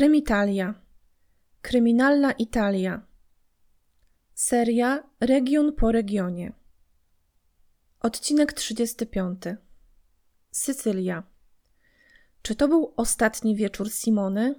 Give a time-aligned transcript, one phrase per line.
[0.00, 0.74] Krymitalia.
[1.62, 3.02] Kryminalna Italia.
[4.34, 6.52] Seria Region po regionie.
[8.00, 9.42] Odcinek 35.
[10.50, 11.22] Sycylia.
[12.42, 14.54] Czy to był ostatni wieczór Simony?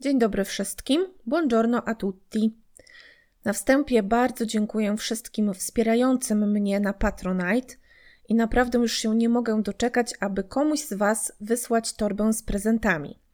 [0.00, 1.06] Dzień dobry wszystkim.
[1.26, 2.56] Buongiorno a tutti.
[3.44, 7.74] Na wstępie bardzo dziękuję wszystkim wspierającym mnie na Patronite
[8.28, 13.27] i naprawdę już się nie mogę doczekać, aby komuś z Was wysłać torbę z prezentami.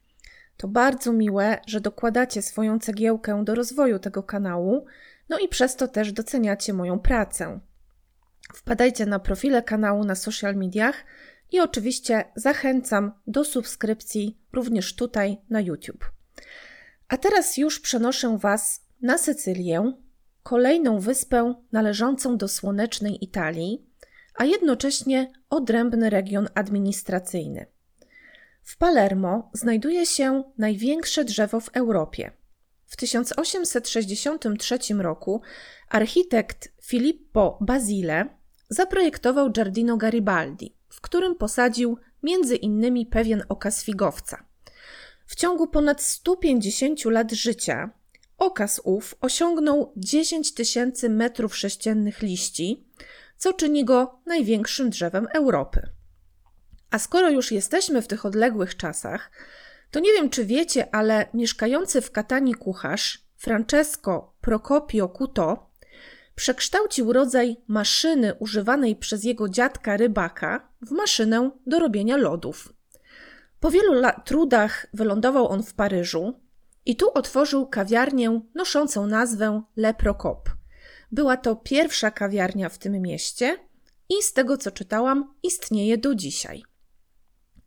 [0.56, 4.86] To bardzo miłe, że dokładacie swoją cegiełkę do rozwoju tego kanału,
[5.28, 7.60] no i przez to też doceniacie moją pracę.
[8.54, 11.04] Wpadajcie na profile kanału na social mediach
[11.52, 16.04] i oczywiście zachęcam do subskrypcji również tutaj na YouTube.
[17.08, 19.92] A teraz już przenoszę Was na Sycylię,
[20.42, 23.86] kolejną wyspę należącą do słonecznej Italii,
[24.34, 27.66] a jednocześnie odrębny region administracyjny.
[28.64, 32.32] W Palermo znajduje się największe drzewo w Europie.
[32.86, 35.42] W 1863 roku
[35.88, 38.26] architekt Filippo Basile
[38.68, 44.44] zaprojektował Giardino Garibaldi, w którym posadził między innymi pewien okaz figowca.
[45.26, 47.90] W ciągu ponad 150 lat życia
[48.38, 52.86] okaz ów osiągnął 10 tysięcy metrów sześciennych liści,
[53.36, 55.93] co czyni go największym drzewem Europy.
[56.94, 59.30] A skoro już jesteśmy w tych odległych czasach,
[59.90, 65.70] to nie wiem, czy wiecie, ale mieszkający w Katani kucharz Francesco Procopio Cuto
[66.34, 72.72] przekształcił rodzaj maszyny używanej przez jego dziadka rybaka w maszynę do robienia lodów.
[73.60, 76.40] Po wielu trudach wylądował on w Paryżu
[76.86, 80.50] i tu otworzył kawiarnię noszącą nazwę Le Procop.
[81.12, 83.58] Była to pierwsza kawiarnia w tym mieście
[84.08, 86.64] i z tego co czytałam, istnieje do dzisiaj.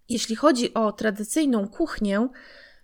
[0.09, 2.27] Jeśli chodzi o tradycyjną kuchnię,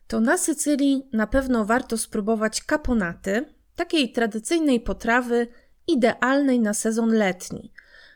[0.07, 5.47] to na Sycylii na pewno warto spróbować kaponaty, takiej tradycyjnej potrawy
[5.87, 7.71] idealnej na sezon letni.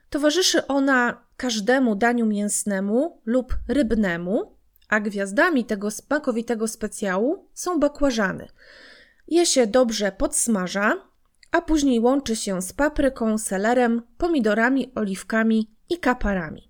[0.09, 4.57] Towarzyszy ona każdemu daniu mięsnemu lub rybnemu,
[4.89, 8.47] a gwiazdami tego smakowitego specjału są bakłażany.
[9.27, 10.93] Je się dobrze podsmaża,
[11.51, 16.66] a później łączy się z papryką, selerem, pomidorami, oliwkami i kaparami.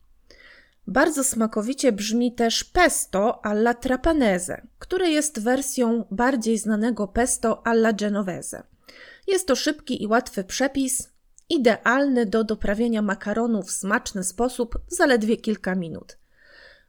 [0.88, 8.64] Bardzo smakowicie brzmi też pesto alla trapanese, które jest wersją bardziej znanego pesto alla genovese.
[9.28, 11.10] Jest to szybki i łatwy przepis,
[11.50, 16.18] idealny do doprawienia makaronu w smaczny sposób w zaledwie kilka minut.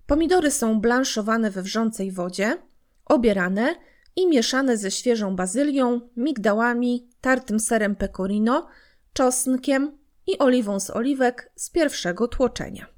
[0.06, 2.56] Pomidory są blanszowane we wrzącej wodzie,
[3.04, 3.74] obierane
[4.16, 8.66] i mieszane ze świeżą bazylią, migdałami, tartym serem pecorino,
[9.12, 12.97] czosnkiem i oliwą z oliwek z pierwszego tłoczenia.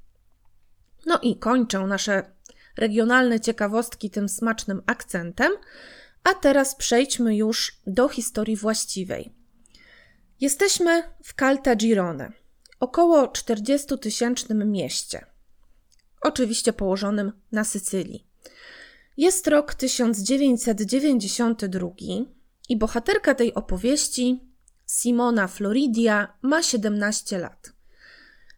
[1.07, 2.33] No i kończę nasze
[2.77, 5.53] regionalne ciekawostki tym smacznym akcentem,
[6.25, 9.33] a teraz przejdźmy już do historii właściwej.
[10.41, 12.33] Jesteśmy w Caltagirone,
[12.81, 15.27] około 40-tysięcznym mieście,
[16.23, 18.27] oczywiście położonym na Sycylii.
[19.17, 21.91] Jest rok 1992
[22.69, 24.41] i bohaterka tej opowieści,
[24.87, 27.73] Simona Floridia, ma 17 lat.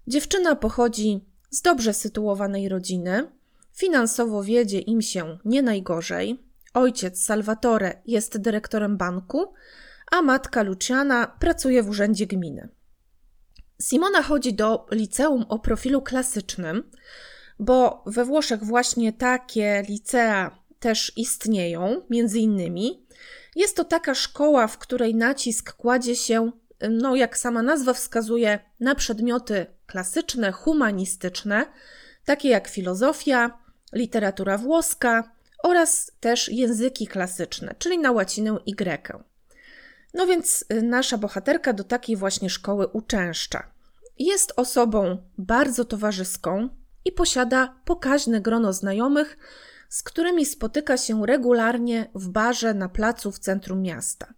[0.07, 3.29] Dziewczyna pochodzi z dobrze sytuowanej rodziny,
[3.73, 6.43] finansowo wiedzie im się nie najgorzej.
[6.75, 9.53] Ojciec Salvatore jest dyrektorem banku,
[10.11, 12.69] a matka Luciana pracuje w urzędzie gminy.
[13.83, 16.91] Simona chodzi do liceum o profilu klasycznym,
[17.59, 23.07] bo we Włoszech właśnie takie licea też istnieją, między innymi.
[23.57, 26.53] Jest to taka szkoła, w której nacisk kładzie się,
[26.91, 31.67] no jak sama nazwa wskazuje, na przedmioty klasyczne, humanistyczne,
[32.25, 33.59] takie jak filozofia,
[33.93, 35.33] literatura włoska
[35.63, 39.23] oraz też języki klasyczne, czyli na łacinę i grekę.
[40.15, 43.73] No więc y, nasza bohaterka do takiej właśnie szkoły uczęszcza.
[44.19, 46.69] Jest osobą bardzo towarzyską
[47.05, 49.39] i posiada pokaźne grono znajomych,
[49.89, 54.35] z którymi spotyka się regularnie w barze na placu w centrum miasta.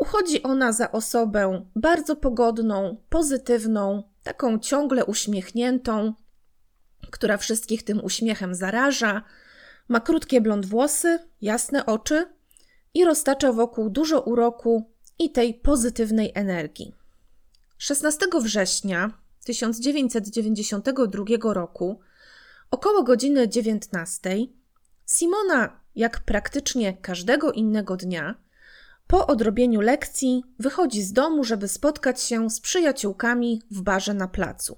[0.00, 6.14] Uchodzi ona za osobę bardzo pogodną, pozytywną, taką ciągle uśmiechniętą,
[7.10, 9.22] która wszystkich tym uśmiechem zaraża,
[9.88, 12.26] ma krótkie blond włosy, jasne oczy
[12.94, 16.94] i roztacza wokół dużo uroku i tej pozytywnej energii.
[17.78, 19.10] 16 września
[19.44, 22.00] 1992 roku,
[22.70, 24.36] około godziny 19,
[25.06, 28.34] Simona, jak praktycznie każdego innego dnia,
[29.10, 34.76] po odrobieniu lekcji wychodzi z domu, żeby spotkać się z przyjaciółkami w barze na placu.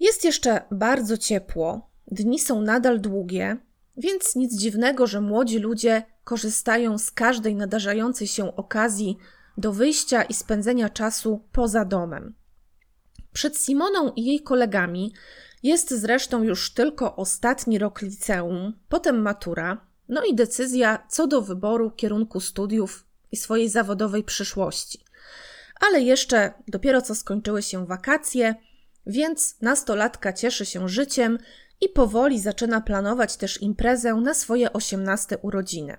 [0.00, 3.56] Jest jeszcze bardzo ciepło, dni są nadal długie,
[3.96, 9.16] więc nic dziwnego, że młodzi ludzie korzystają z każdej nadarzającej się okazji
[9.58, 12.34] do wyjścia i spędzenia czasu poza domem.
[13.32, 15.12] Przed Simoną i jej kolegami
[15.62, 21.90] jest zresztą już tylko ostatni rok liceum, potem matura, no i decyzja co do wyboru
[21.90, 23.04] kierunku studiów
[23.34, 25.04] i swojej zawodowej przyszłości.
[25.80, 28.54] Ale jeszcze dopiero co skończyły się wakacje,
[29.06, 31.38] więc nastolatka cieszy się życiem
[31.80, 35.96] i powoli zaczyna planować też imprezę na swoje osiemnaste urodziny.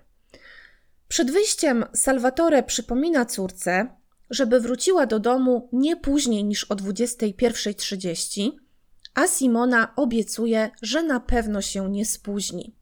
[1.08, 3.88] Przed wyjściem Salvatore przypomina córce,
[4.30, 8.52] żeby wróciła do domu nie później niż o 21.30,
[9.14, 12.76] a Simona obiecuje, że na pewno się nie spóźni.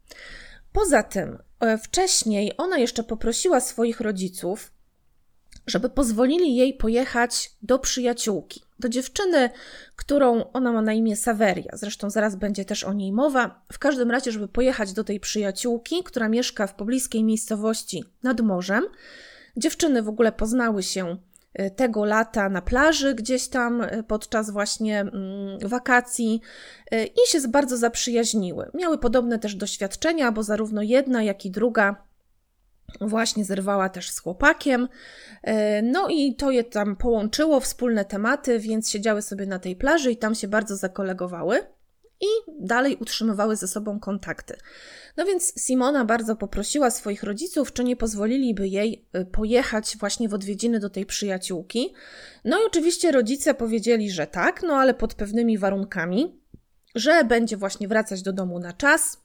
[0.73, 1.37] Poza tym,
[1.83, 4.71] wcześniej ona jeszcze poprosiła swoich rodziców,
[5.67, 9.49] żeby pozwolili jej pojechać do przyjaciółki, do dziewczyny,
[9.95, 11.71] którą ona ma na imię Saveria.
[11.73, 13.63] Zresztą zaraz będzie też o niej mowa.
[13.71, 18.83] W każdym razie, żeby pojechać do tej przyjaciółki, która mieszka w pobliskiej miejscowości nad morzem.
[19.57, 21.17] Dziewczyny w ogóle poznały się e,
[21.75, 26.41] tego lata na plaży, gdzieś tam e, podczas właśnie mm, wakacji
[26.91, 28.71] e, i się bardzo zaprzyjaźniły.
[28.73, 32.13] Miały podobne też doświadczenia, bo zarówno jedna, jak i druga
[33.01, 34.87] Właśnie zerwała też z chłopakiem.
[35.83, 40.17] No i to je tam połączyło, wspólne tematy, więc siedziały sobie na tej plaży i
[40.17, 41.59] tam się bardzo zakolegowały
[42.23, 44.57] i dalej utrzymywały ze sobą kontakty.
[45.17, 50.33] No więc Simona bardzo poprosiła swoich rodziców, czy nie pozwoliliby jej e, pojechać właśnie w
[50.33, 51.93] odwiedziny do tej przyjaciółki.
[52.45, 56.39] No i oczywiście rodzice powiedzieli, że tak, no ale pod pewnymi warunkami,
[56.95, 59.22] że będzie właśnie wracać do domu na czas,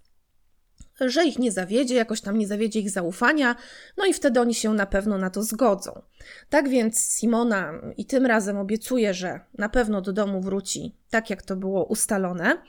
[1.01, 3.57] że ich nie zawiedzie, jakoś tam nie zawiedzie ich zaufania,
[3.97, 6.03] no i wtedy oni się na pewno na to zgodzą.
[6.51, 11.43] Tak więc Simona i tym razem obiecuje, że na pewno do domu wróci tak, jak
[11.43, 12.63] to było ustalone.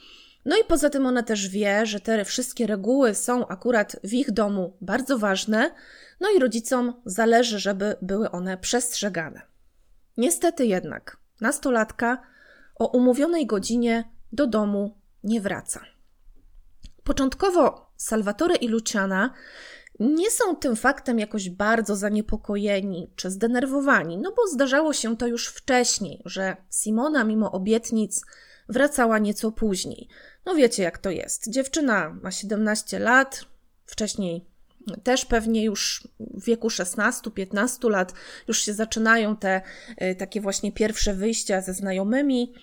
[0.46, 4.32] No i poza tym ona też wie, że te wszystkie reguły są akurat w ich
[4.32, 5.72] domu bardzo ważne,
[6.20, 9.42] no i rodzicom zależy, żeby były one przestrzegane.
[10.18, 12.22] Niestety jednak nastolatka
[12.76, 15.82] o umówionej godzinie do domu nie wraca.
[17.04, 19.34] Początkowo Salvatore i Luciana
[20.00, 25.48] nie są tym faktem jakoś bardzo zaniepokojeni czy zdenerwowani, no bo zdarzało się to już
[25.48, 28.22] wcześniej, że Simona mimo obietnic
[28.70, 30.08] wracała nieco później.
[30.46, 31.50] No wiecie jak to jest.
[31.50, 33.46] Dziewczyna ma 17 lat,
[33.86, 34.46] wcześniej
[35.04, 38.14] też pewnie już w wieku 16-15 lat
[38.48, 39.62] już się zaczynają te
[40.02, 42.54] y, takie właśnie pierwsze wyjścia ze znajomymi.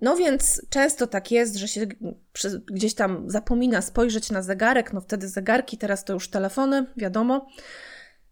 [0.00, 1.86] No więc często tak jest, że się
[2.66, 7.46] gdzieś tam zapomina spojrzeć na zegarek, no wtedy zegarki, teraz to już telefony, wiadomo.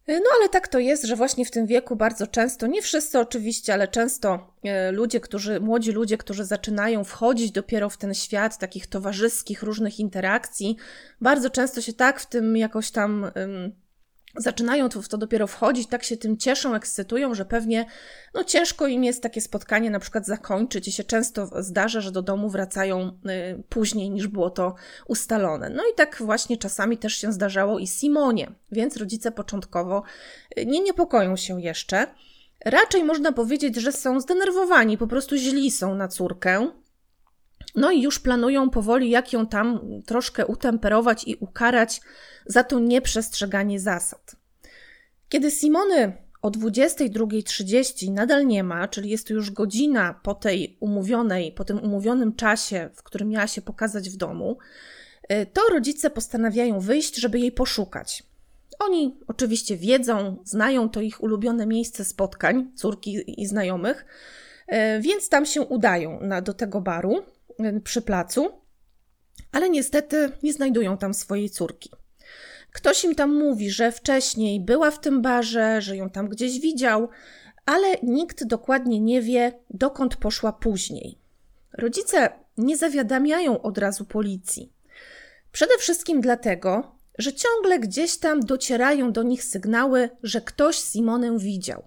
[0.09, 3.75] No ale tak to jest, że właśnie w tym wieku bardzo często, nie wszyscy oczywiście,
[3.75, 8.87] ale często e, ludzie, którzy, młodzi ludzie, którzy zaczynają wchodzić dopiero w ten świat takich
[8.87, 10.77] towarzyskich, różnych interakcji,
[11.21, 13.31] bardzo często się tak w tym jakoś tam
[14.37, 17.87] zaczynają w to dopiero wchodzić, tak się tym cieszą, ekscytują, że pewnie
[18.35, 22.23] no, ciężko im jest takie spotkanie na przykład zakończyć i się często zdarza, że do
[22.23, 23.19] domu wracają
[23.59, 24.75] y, później niż było to
[25.07, 25.71] ustalone.
[25.71, 30.03] No i tak właśnie czasami też się zdarzało i Simonie, więc rodzice początkowo
[30.59, 32.07] y, nie niepokoją się jeszcze.
[32.65, 36.71] Raczej można powiedzieć, że są zdenerwowani, po prostu źli są na córkę,
[37.75, 42.01] no i już planują powoli, jak ją tam troszkę utemperować i ukarać
[42.51, 44.37] za to nieprzestrzeganie zasad.
[45.29, 51.53] Kiedy Simony o 22.30 nadal nie ma, czyli jest to już godzina po tej umówionej,
[51.53, 54.59] po tym umówionym czasie, w którym miała się pokazać w domu,
[55.33, 58.23] y, to rodzice postanawiają wyjść, żeby jej poszukać.
[58.79, 64.05] Oni oczywiście wiedzą, znają to ich ulubione miejsce spotkań, córki i znajomych,
[64.73, 67.23] y, więc tam się udają na, do tego baru
[67.77, 68.49] y, przy placu,
[69.53, 71.91] ale niestety nie znajdują tam swojej córki.
[72.73, 77.09] Ktoś im tam mówi, że wcześniej była w tym barze, że ją tam gdzieś widział,
[77.67, 81.19] ale nikt dokładnie nie wie, dokąd poszła później.
[81.73, 84.73] Rodzice nie zawiadamiają od razu policji.
[85.53, 91.83] Przede wszystkim dlatego, że ciągle gdzieś tam docierają do nich sygnały, że ktoś Simonę widział.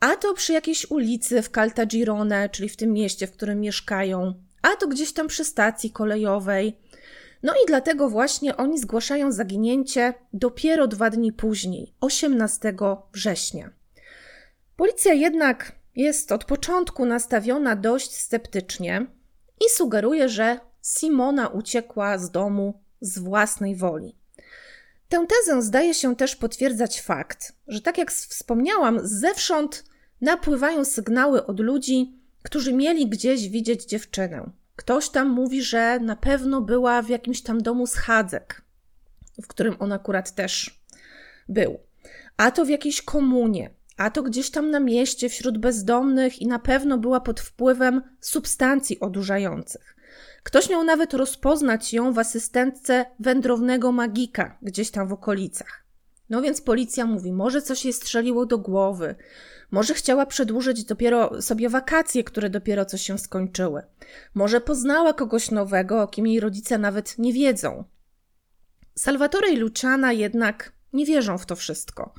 [0.00, 4.76] A to przy jakiejś ulicy w Caltagirone, czyli w tym mieście, w którym mieszkają, a
[4.76, 6.78] to gdzieś tam przy stacji kolejowej,
[7.44, 12.74] no i dlatego właśnie oni zgłaszają zaginięcie dopiero dwa dni później, 18
[13.12, 13.70] września.
[14.76, 19.06] Policja jednak jest od początku nastawiona dość sceptycznie
[19.66, 24.16] i sugeruje, że Simona uciekła z domu z własnej woli.
[25.08, 29.84] Tę tezę zdaje się też potwierdzać fakt, że tak jak wspomniałam, zewsząd
[30.20, 34.50] napływają sygnały od ludzi, którzy mieli gdzieś widzieć dziewczynę.
[34.76, 38.62] Ktoś tam mówi, że na pewno była w jakimś tam domu schadzek.
[39.42, 40.84] w którym on akurat też
[41.48, 41.78] był.
[42.36, 46.58] A to w jakiejś komunie, a to gdzieś tam na mieście wśród bezdomnych i na
[46.58, 49.96] pewno była pod wpływem substancji odurzających.
[50.42, 55.84] Ktoś miał nawet rozpoznać ją w asystentce wędrownego magika gdzieś tam w okolicach.
[56.30, 59.14] No więc policja mówi, może coś jej strzeliło do głowy,
[59.70, 63.82] może chciała przedłużyć dopiero sobie wakacje, które dopiero co się skończyły.
[64.34, 67.84] Może poznała kogoś nowego, o kim jej rodzice nawet nie wiedzą.
[68.94, 72.12] Salvatore i Luciana jednak nie wierzą w to wszystko.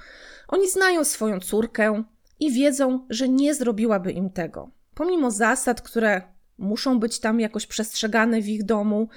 [0.47, 2.03] Oni znają swoją córkę
[2.39, 4.69] i wiedzą, że nie zrobiłaby im tego.
[4.93, 6.21] Pomimo zasad, które
[6.57, 9.09] muszą być tam jakoś przestrzegane w ich domu,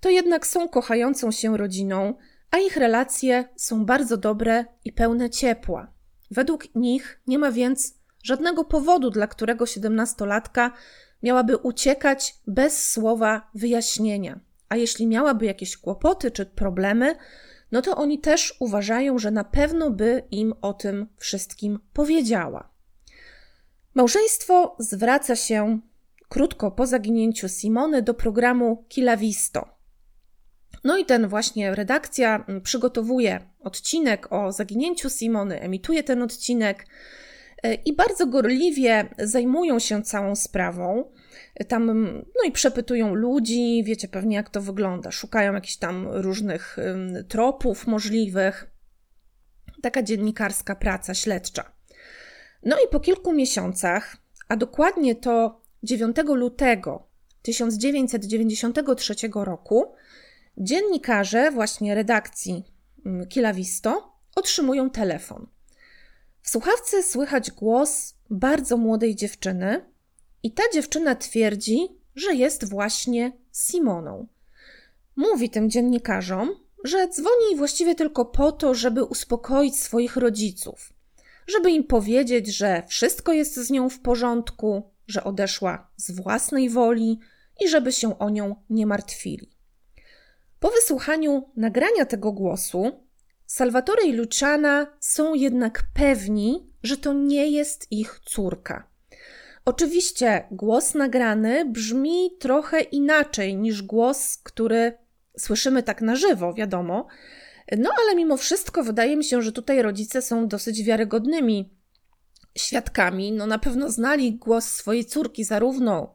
[0.00, 2.14] to jednak są kochającą się rodziną,
[2.50, 5.95] a ich relacje są bardzo dobre i pełne ciepła.
[6.30, 10.72] Według nich nie ma więc żadnego powodu, dla którego siedemnastolatka
[11.22, 14.40] miałaby uciekać bez słowa wyjaśnienia.
[14.68, 17.16] A jeśli miałaby jakieś kłopoty czy problemy,
[17.72, 22.68] no to oni też uważają, że na pewno by im o tym wszystkim powiedziała.
[23.94, 25.80] Małżeństwo zwraca się
[26.28, 29.75] krótko po zaginięciu Simony do programu Kilavisto.
[30.84, 36.86] No i ten właśnie redakcja mm, przygotowuje odcinek o zaginięciu Simony, emituje ten odcinek
[37.62, 41.12] e, i bardzo gorliwie zajmują się całą sprawą.
[41.68, 45.10] Tam, mm, no i przepytują ludzi, wiecie pewnie jak to wygląda.
[45.10, 46.76] Szukają jakichś tam różnych
[47.28, 48.70] tropów możliwych.
[49.82, 51.72] Taka dziennikarska praca śledcza.
[52.62, 54.16] No i po kilku miesiącach,
[54.48, 57.08] a dokładnie to 9 lutego
[57.42, 59.94] 1993 roku,
[60.58, 62.64] Dziennikarze, właśnie redakcji
[63.06, 65.46] mm, Kilavisto, otrzymują telefon.
[66.42, 69.96] W słuchawce słychać głos bardzo młodej dziewczyny,
[70.46, 74.26] i ta dziewczyna twierdzi, że jest właśnie Simoną.
[75.16, 76.50] Mówi tym dziennikarzom,
[76.84, 80.92] że dzwoni właściwie tylko po to, żeby uspokoić swoich rodziców,
[81.46, 87.18] żeby im powiedzieć, że wszystko jest z nią w porządku, że odeszła z własnej woli
[87.60, 89.55] i żeby się o nią nie martwili.
[90.66, 92.92] Po wysłuchaniu nagrania tego głosu,
[93.46, 98.88] Salvatore i Luciana są jednak pewni, że to nie jest ich córka.
[99.64, 104.92] Oczywiście głos nagrany brzmi trochę inaczej niż głos, który
[105.38, 107.06] słyszymy tak na żywo, wiadomo.
[107.78, 111.75] No ale mimo wszystko wydaje mi się, że tutaj rodzice są dosyć wiarygodnymi
[112.56, 116.14] świadkami, no na pewno znali głos swojej córki zarówno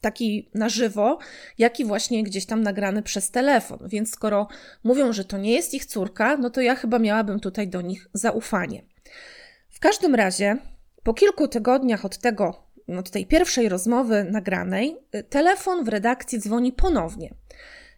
[0.00, 1.18] taki na żywo,
[1.58, 3.78] jak i właśnie gdzieś tam nagrany przez telefon.
[3.86, 4.48] Więc skoro
[4.84, 8.08] mówią, że to nie jest ich córka, no to ja chyba miałabym tutaj do nich
[8.12, 8.84] zaufanie.
[9.68, 10.56] W każdym razie,
[11.02, 12.64] po kilku tygodniach od tego,
[12.98, 14.96] od tej pierwszej rozmowy nagranej,
[15.28, 17.34] telefon w redakcji dzwoni ponownie.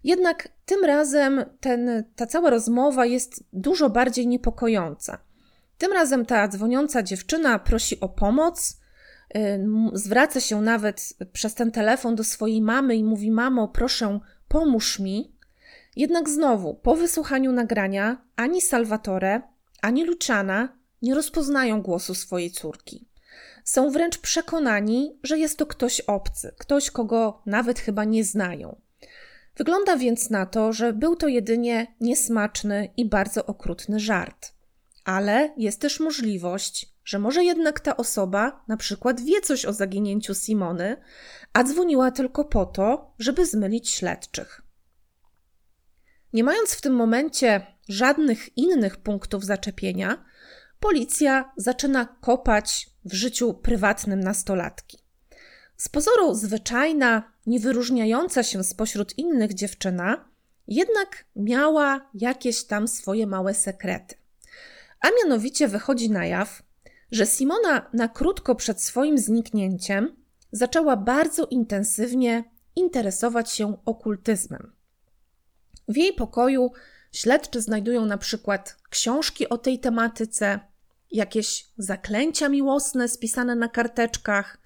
[0.05, 5.19] Jednak tym razem ten, ta cała rozmowa jest dużo bardziej niepokojąca.
[5.83, 8.81] Tym razem ta dzwoniąca dziewczyna prosi o pomoc,
[9.93, 15.37] zwraca się nawet przez ten telefon do swojej mamy i mówi: Mamo, proszę, pomóż mi.
[15.97, 19.43] Jednak znowu, po wysłuchaniu nagrania, ani Salvatore,
[19.81, 23.09] ani Luciana nie rozpoznają głosu swojej córki.
[23.65, 28.81] Są wręcz przekonani, że jest to ktoś obcy, ktoś, kogo nawet chyba nie znają.
[29.57, 34.62] Wygląda więc na to, że był to jedynie niesmaczny i bardzo okrutny żart
[35.05, 40.35] ale jest też możliwość, że może jednak ta osoba na przykład wie coś o zaginięciu
[40.35, 40.97] Simony,
[41.53, 44.63] a dzwoniła tylko po to, żeby zmylić śledczych.
[46.33, 50.25] Nie mając w tym momencie żadnych innych punktów zaczepienia,
[50.81, 54.99] policja zaczyna kopać w życiu prywatnym nastolatki.
[55.77, 60.29] Z pozoru zwyczajna, niewyróżniająca się spośród innych dziewczyna,
[60.69, 64.22] jednak miała jakieś tam swoje małe sekrety.
[65.03, 66.63] A mianowicie wychodzi na jaw,
[67.11, 70.17] że Simona na krótko przed swoim zniknięciem
[70.53, 72.45] zaczęła bardzo intensywnie
[72.77, 74.73] interesować się okultyzmem.
[75.89, 76.73] W jej pokoju
[77.13, 80.61] śledczy znajdują na przykład książki o tej tematyce,
[81.11, 84.59] jakieś zaklęcia miłosne spisane na karteczkach,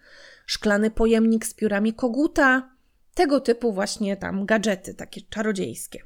[0.46, 2.70] szklany pojemnik z piórami koguta,
[3.14, 6.02] tego typu właśnie tam gadżety, takie czarodziejskie.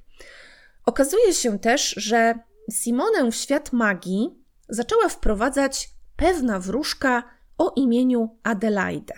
[0.86, 2.34] Okazuje się też, że
[2.70, 7.22] Simonę w świat magii zaczęła wprowadzać pewna wróżka
[7.58, 9.14] o imieniu Adelaide.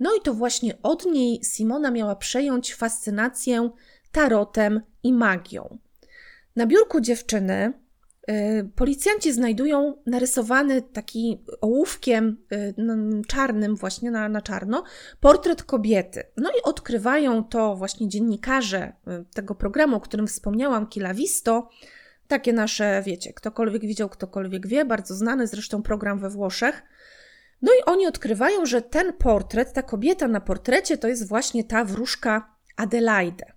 [0.00, 3.70] No i to właśnie od niej Simona miała przejąć fascynację
[4.12, 5.78] tarotem i magią.
[6.56, 7.72] Na biurku dziewczyny
[8.74, 12.36] policjanci znajdują narysowany taki ołówkiem
[13.28, 14.84] czarnym, właśnie na, na czarno,
[15.20, 16.22] portret kobiety.
[16.36, 18.92] No i odkrywają to właśnie dziennikarze
[19.34, 21.68] tego programu, o którym wspomniałam, Kilavisto,
[22.30, 26.82] takie nasze, wiecie, ktokolwiek widział, ktokolwiek wie, bardzo znany zresztą program we Włoszech.
[27.62, 31.84] No i oni odkrywają, że ten portret, ta kobieta na portrecie to jest właśnie ta
[31.84, 33.52] wróżka Adelaide.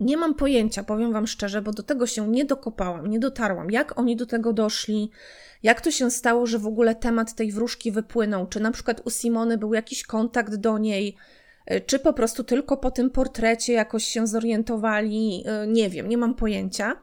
[0.00, 3.70] Nie mam pojęcia, powiem Wam szczerze, bo do tego się nie dokopałam, nie dotarłam.
[3.70, 5.10] Jak oni do tego doszli?
[5.62, 8.46] Jak to się stało, że w ogóle temat tej wróżki wypłynął?
[8.46, 11.16] Czy na przykład u Simony był jakiś kontakt do niej?
[11.86, 15.44] Czy po prostu tylko po tym portrecie jakoś się zorientowali?
[15.66, 16.96] Nie wiem, nie mam pojęcia.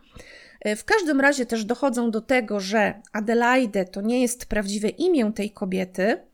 [0.78, 5.52] W każdym razie też dochodzą do tego, że Adelaide to nie jest prawdziwe imię tej
[5.52, 6.28] kobiety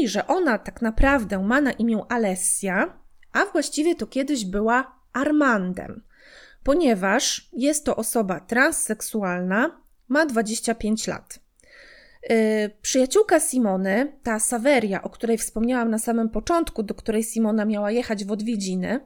[0.00, 2.98] i że ona tak naprawdę ma na imię Alessia,
[3.32, 6.02] a właściwie to kiedyś była Armandem,
[6.62, 11.38] ponieważ jest to osoba transseksualna, ma 25 lat.
[12.30, 17.90] Yy, przyjaciółka Simony, ta Saveria, o której wspomniałam na samym początku, do której Simona miała
[17.90, 19.00] jechać w odwiedziny,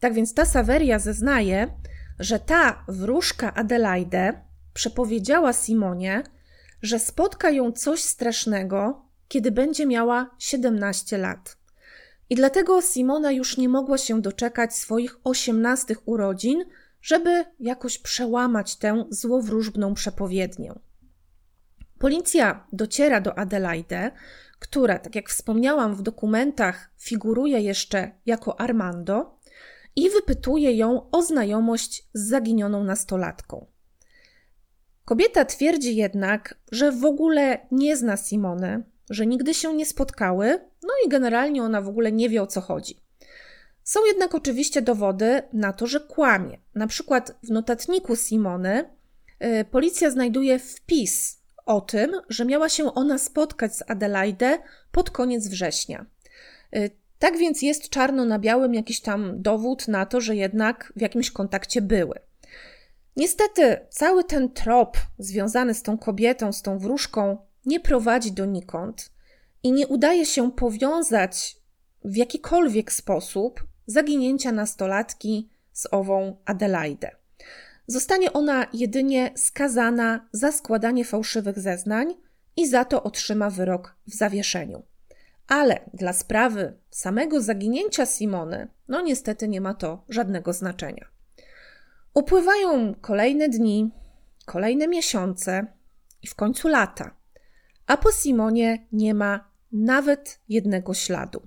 [0.00, 1.68] tak więc ta Saveria zeznaje,
[2.18, 4.40] że ta wróżka Adelaide
[4.74, 6.22] przepowiedziała Simonie,
[6.82, 11.56] że spotka ją coś strasznego, kiedy będzie miała 17 lat.
[12.30, 16.64] I dlatego Simona już nie mogła się doczekać swoich 18 urodzin,
[17.02, 20.74] żeby jakoś przełamać tę złowróżbną przepowiednię.
[22.02, 24.10] Policja dociera do Adelaide,
[24.58, 29.38] która, tak jak wspomniałam, w dokumentach figuruje jeszcze jako Armando,
[29.96, 33.66] i wypytuje ją o znajomość z zaginioną nastolatką.
[35.04, 40.90] Kobieta twierdzi jednak, że w ogóle nie zna Simony, że nigdy się nie spotkały, no
[41.06, 42.96] i generalnie ona w ogóle nie wie o co chodzi.
[43.84, 46.58] Są jednak oczywiście dowody na to, że kłamie.
[46.74, 48.84] Na przykład w notatniku Simony
[49.44, 54.58] y, policja znajduje wpis o tym, że miała się ona spotkać z Adelaide
[54.92, 56.06] pod koniec września.
[56.76, 61.00] Y, tak więc jest czarno na białym jakiś tam dowód na to, że jednak w
[61.00, 62.18] jakimś kontakcie były.
[63.16, 69.12] Niestety, cały ten trop związany z tą kobietą, z tą wróżką, nie prowadzi donikąd
[69.62, 71.56] i nie udaje się powiązać
[72.04, 77.21] w jakikolwiek sposób zaginięcia nastolatki z ową Adelaide.
[77.86, 82.14] Zostanie ona jedynie skazana za składanie fałszywych zeznań
[82.56, 84.82] i za to otrzyma wyrok w zawieszeniu.
[85.48, 91.06] Ale dla sprawy samego zaginięcia Simony, no niestety nie ma to żadnego znaczenia.
[92.14, 93.90] Upływają kolejne dni,
[94.46, 95.66] kolejne miesiące
[96.22, 97.16] i w końcu lata,
[97.86, 101.42] a po Simonie nie ma nawet jednego śladu.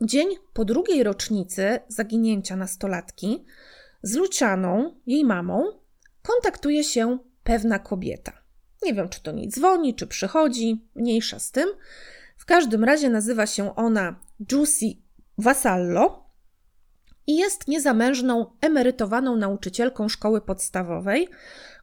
[0.00, 3.44] Dzień po drugiej rocznicy zaginięcia nastolatki
[4.04, 5.64] z Lucianą, jej mamą,
[6.22, 8.32] kontaktuje się pewna kobieta.
[8.82, 11.68] Nie wiem, czy to nie dzwoni, czy przychodzi, mniejsza z tym.
[12.36, 14.20] W każdym razie nazywa się ona
[14.52, 14.86] Juicy
[15.38, 16.24] Vasallo
[17.26, 21.28] i jest niezamężną, emerytowaną nauczycielką szkoły podstawowej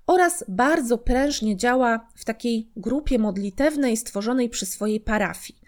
[0.07, 5.61] oraz bardzo prężnie działa w takiej grupie modlitewnej stworzonej przy swojej parafii.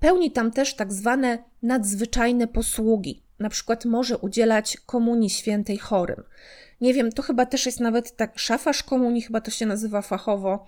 [0.00, 6.22] Pełni tam też tak zwane nadzwyczajne posługi, na przykład może udzielać komunii świętej chorym.
[6.80, 10.66] Nie wiem, to chyba też jest nawet tak szafarz komunii, chyba to się nazywa fachowo.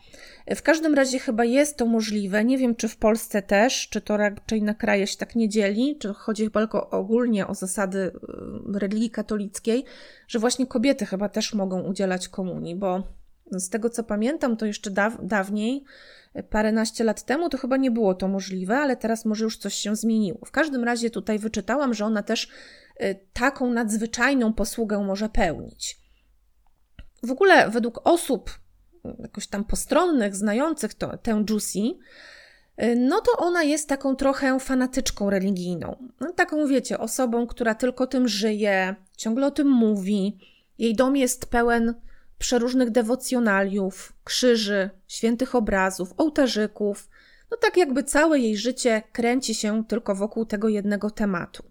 [0.57, 2.45] W każdym razie chyba jest to możliwe.
[2.45, 5.97] Nie wiem, czy w Polsce też, czy to raczej na kraje się tak nie dzieli,
[5.99, 9.85] czy chodzi chyba tylko ogólnie o zasady y, religii katolickiej,
[10.29, 13.03] że właśnie kobiety chyba też mogą udzielać komunii, bo
[13.53, 15.85] z tego co pamiętam, to jeszcze daw dawniej,
[16.43, 19.97] paręnaście lat temu, to chyba nie było to możliwe, ale teraz może już coś się
[19.97, 20.39] zmieniło.
[20.47, 22.49] W każdym razie tutaj wyczytałam, że ona też
[23.03, 25.99] y, taką nadzwyczajną posługę może pełnić.
[27.23, 28.51] W ogóle według osób
[29.19, 35.31] jakoś tam postronnych, znających to, tę Juicy, y, no to ona jest taką trochę fanatyczką
[35.31, 36.09] religijną.
[36.21, 40.39] No, taką, wiecie, osobą, która tylko tym żyje, ciągle o tym mówi.
[40.79, 41.95] Jej dom jest pełen
[42.39, 47.09] przeróżnych dewocjonaliów, krzyży, świętych obrazów, ołtarzyków.
[47.51, 51.65] No tak jakby całe jej życie kręci się tylko wokół tego jednego tematu.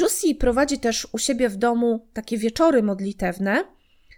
[0.00, 3.64] Juicy prowadzi też u siebie w domu takie wieczory modlitewne,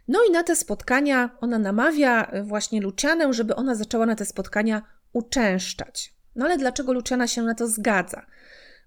[0.08, 4.82] no i na te spotkania ona namawia właśnie Lucianę, żeby ona zaczęła na te spotkania
[5.12, 6.14] uczęszczać.
[6.36, 8.26] No ale dlaczego Luciana się na to zgadza?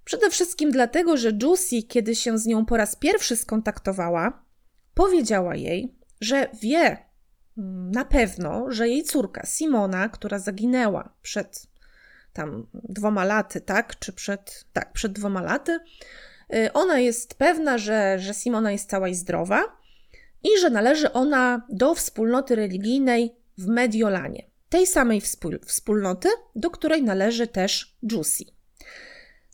[0.06, 4.46] Przede wszystkim dlatego, że Juicy, kiedy się z nią po raz pierwszy skontaktowała,
[4.94, 6.98] powiedziała jej, że wie
[7.58, 11.68] mm, na pewno, że jej córka Simona, która zaginęła przed
[12.34, 14.00] tam dwoma laty, tak?
[14.00, 15.80] Czy przed, tak, przed dwoma laty,
[16.54, 19.64] y, ona jest pewna, że, że Simona jest cała i zdrowa
[20.44, 25.22] i że należy ona do wspólnoty religijnej w Mediolanie, tej samej
[25.66, 28.59] wspólnoty, do której należy też Juicy.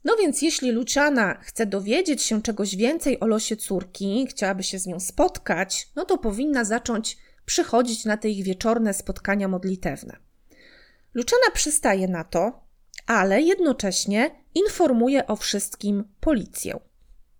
[0.05, 4.87] No więc jeśli Luciana chce dowiedzieć się czegoś więcej o losie córki, chciałaby się z
[4.87, 10.17] nią spotkać, no to powinna zacząć przychodzić na te ich wieczorne spotkania modlitewne.
[11.13, 12.63] Luciana przystaje na to,
[13.07, 16.79] ale jednocześnie informuje o wszystkim policję.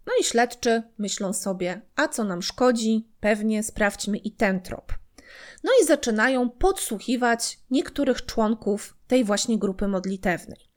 [0.05, 4.93] No i śledczy myślą sobie, a co nam szkodzi, pewnie sprawdźmy i ten trop.
[5.63, 10.74] No i zaczynają podsłuchiwać niektórych członków tej właśnie grupy modlitewnej.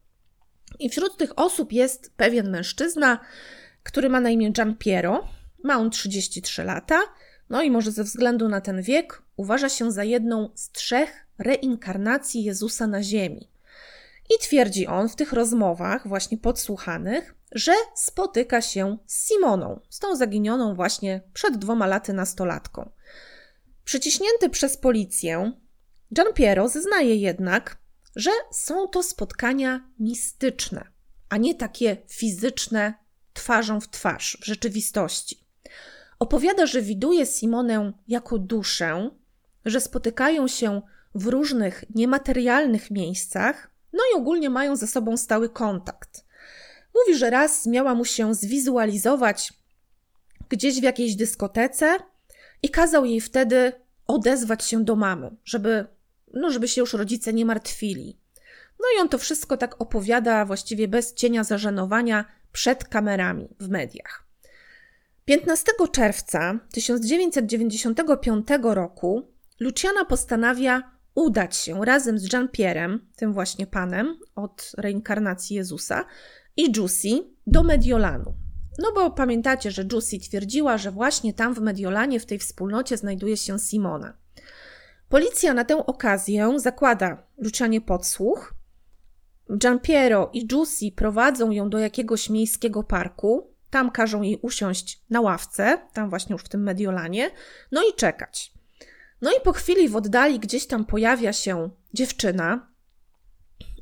[0.79, 3.19] I wśród tych osób jest pewien mężczyzna,
[3.83, 5.27] który ma na imię Gian Piero.
[5.63, 6.99] Ma on 33 lata,
[7.49, 12.43] no i może ze względu na ten wiek uważa się za jedną z trzech reinkarnacji
[12.43, 13.49] Jezusa na ziemi.
[14.29, 20.15] I twierdzi on w tych rozmowach, właśnie podsłuchanych, że spotyka się z Simoną, z tą
[20.15, 22.91] zaginioną właśnie przed dwoma laty nastolatką.
[23.83, 25.51] Przyciśnięty przez policję,
[26.13, 27.77] Gian Piero zeznaje jednak,
[28.15, 30.87] że są to spotkania mistyczne,
[31.29, 32.93] a nie takie fizyczne,
[33.33, 35.43] twarzą w twarz, w rzeczywistości.
[36.19, 39.09] Opowiada, że widuje Simonę jako duszę,
[39.65, 40.81] że spotykają się
[41.15, 46.25] w różnych niematerialnych miejscach, no i ogólnie mają ze sobą stały kontakt.
[46.95, 49.53] Mówi, że raz miała mu się zwizualizować
[50.49, 51.97] gdzieś w jakiejś dyskotece
[52.63, 53.71] i kazał jej wtedy
[54.07, 55.87] odezwać się do mamy, żeby,
[56.33, 58.17] no, żeby się już rodzice nie martwili.
[58.79, 64.23] No i on to wszystko tak opowiada właściwie bez cienia zażenowania przed kamerami w mediach.
[65.25, 74.71] 15 czerwca 1995 roku Luciana postanawia udać się razem z Jean-Pierre'em, tym właśnie panem od
[74.77, 76.05] reinkarnacji Jezusa,
[76.57, 77.09] i Juicy
[77.47, 78.33] do Mediolanu.
[78.79, 83.37] No bo pamiętacie, że Juicy twierdziła, że właśnie tam w Mediolanie, w tej wspólnocie znajduje
[83.37, 84.13] się Simona.
[85.09, 88.53] Policja na tę okazję zakłada Lucianie podsłuch.
[89.57, 93.53] Giampiero i Juicy prowadzą ją do jakiegoś miejskiego parku.
[93.69, 97.31] Tam każą jej usiąść na ławce, tam właśnie już w tym Mediolanie,
[97.71, 98.53] no i czekać.
[99.21, 102.67] No i po chwili w oddali gdzieś tam pojawia się dziewczyna.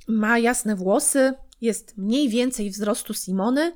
[0.08, 3.76] Ma jasne włosy, jest mniej więcej wzrostu Simony.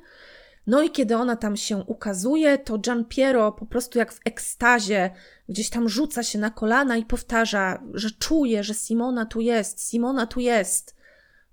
[0.66, 5.10] No i kiedy ona tam się ukazuje, to Gian Piero po prostu jak w ekstazie
[5.48, 10.26] gdzieś tam rzuca się na kolana i powtarza, że czuje, że Simona tu jest, Simona
[10.26, 10.96] tu jest.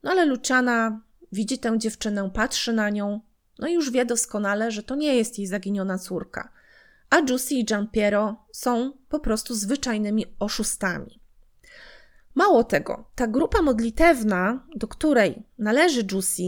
[0.03, 3.19] No ale Luciana widzi tę dziewczynę, patrzy na nią,
[3.59, 6.49] no i już wie doskonale, że to nie jest jej zaginiona córka
[7.09, 11.19] a Juicy i Giampiero są po prostu zwyczajnymi oszustami.
[12.35, 16.43] Mało tego, ta grupa modlitewna, do której należy Juicy,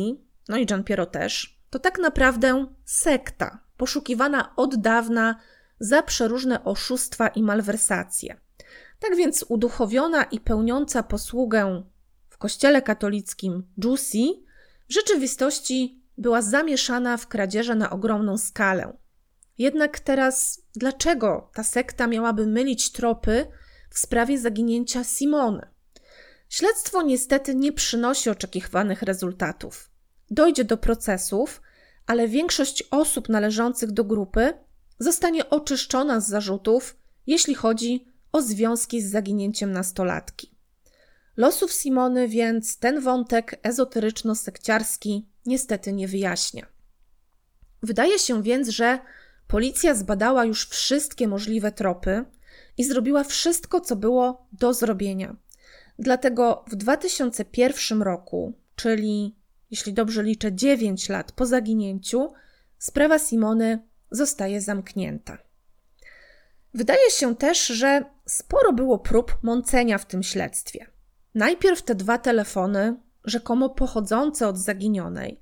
[0.49, 5.35] no i Giampiero też, to tak naprawdę sekta, poszukiwana od dawna
[5.79, 8.39] za przeróżne oszustwa i malwersacje.
[8.99, 11.83] Tak więc uduchowiona i pełniąca posługę
[12.29, 14.43] w kościele katolickim Juicy
[14.89, 18.97] w rzeczywistości była zamieszana w kradzieże na ogromną skalę.
[19.57, 23.47] Jednak teraz, dlaczego ta sekta miałaby mylić tropy
[23.89, 25.67] w sprawie zaginięcia Simony?
[26.49, 29.90] Śledztwo niestety nie przynosi oczekiwanych rezultatów.
[30.31, 31.61] Dojdzie do procesów,
[32.07, 34.53] ale większość osób należących do grupy
[34.99, 40.51] zostanie oczyszczona z zarzutów, jeśli chodzi o związki z zaginięciem nastolatki.
[41.37, 46.65] Losów Simony więc ten wątek ezoteryczno-sekciarski niestety nie wyjaśnia.
[47.83, 48.99] Wydaje się więc, że
[49.51, 52.25] Policja zbadała już wszystkie możliwe tropy
[52.77, 55.35] i zrobiła wszystko, co było do zrobienia.
[55.99, 59.35] Dlatego w 2001 roku, czyli
[59.71, 62.33] jeśli dobrze liczę 9 lat po zaginięciu,
[62.77, 63.79] sprawa Simony
[64.11, 65.37] zostaje zamknięta.
[66.73, 70.85] Wydaje się też, że sporo było prób mącenia w tym śledztwie.
[71.35, 75.41] Najpierw te dwa telefony, rzekomo pochodzące od zaginionej,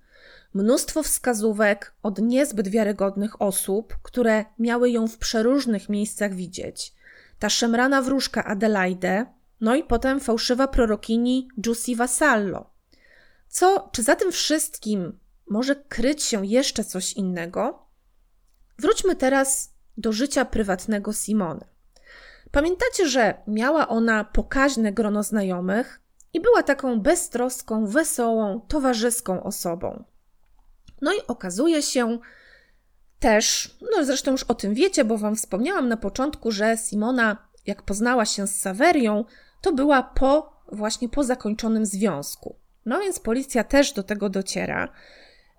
[0.53, 6.93] mnóstwo wskazówek od niezbyt wiarygodnych osób, które miały ją w przeróżnych miejscach widzieć.
[7.39, 9.25] Ta szemrana wróżka Adelaide,
[9.61, 12.68] no i potem fałszywa prorokini Giussi Vassallo.
[13.49, 17.85] Co, czy za tym wszystkim może kryć się jeszcze coś innego?
[18.77, 21.65] Wróćmy teraz do życia prywatnego Simony.
[22.51, 26.01] Pamiętacie, że miała ona pokaźne grono znajomych
[26.33, 30.03] i była taką beztroską, wesołą, towarzyską osobą.
[31.01, 32.19] No i okazuje się
[33.19, 37.81] też, no zresztą już o tym wiecie, bo Wam wspomniałam na początku, że Simona, jak
[37.81, 39.25] poznała się z Saverią,
[39.61, 42.55] to była po, właśnie po zakończonym związku.
[42.89, 44.87] No więc policja też do tego dociera.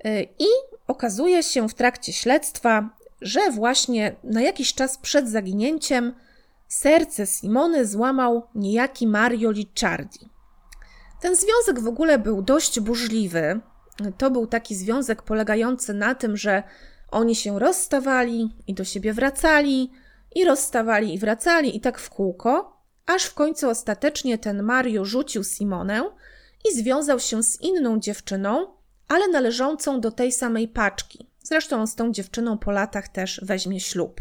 [0.06, 0.46] Y, I
[0.86, 2.90] okazuje się w trakcie śledztwa,
[3.20, 6.14] że właśnie na jakiś czas przed zaginięciem
[6.68, 10.28] serce Simony złamał niejaki Mario Licciardi.
[11.20, 13.60] Ten związek w ogóle był dość burzliwy.
[14.18, 16.62] To był taki związek polegający na tym, że
[17.10, 19.90] oni się rozstawali i do siebie wracali,
[20.34, 25.44] i rozstawali i wracali, i tak w kółko, aż w końcu ostatecznie ten Mario rzucił
[25.44, 26.10] Simonę
[26.68, 28.66] i związał się z inną dziewczyną,
[29.08, 31.30] ale należącą do tej samej paczki.
[31.42, 34.20] Zresztą z tą dziewczyną po latach też weźmie ślub.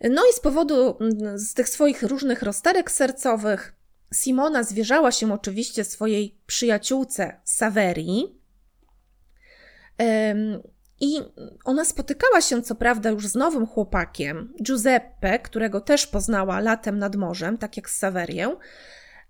[0.00, 3.74] No i z powodu mm, z tych swoich różnych rozterek sercowych,
[4.14, 8.38] Simona zwierzała się oczywiście swojej przyjaciółce Saverii.
[11.00, 11.20] I
[11.64, 17.16] ona spotykała się, co prawda, już z nowym chłopakiem, Giuseppe, którego też poznała latem nad
[17.16, 18.56] morzem, tak jak z Saverię,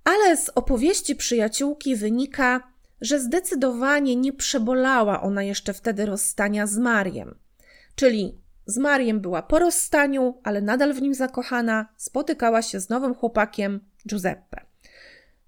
[0.09, 7.38] ale z opowieści przyjaciółki wynika, że zdecydowanie nie przebolała ona jeszcze wtedy rozstania z Mariem.
[7.94, 13.14] Czyli z Mariem była po rozstaniu, ale nadal w nim zakochana, spotykała się z nowym
[13.14, 14.61] chłopakiem Giuseppe.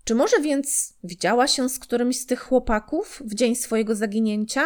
[0.05, 4.63] Czy może więc widziała się z którymś z tych chłopaków w dzień swojego zaginięcia?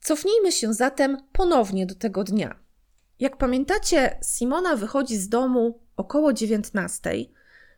[0.00, 2.58] Cofnijmy się zatem ponownie do tego dnia.
[3.20, 7.10] Jak pamiętacie, Simona wychodzi z domu około 19,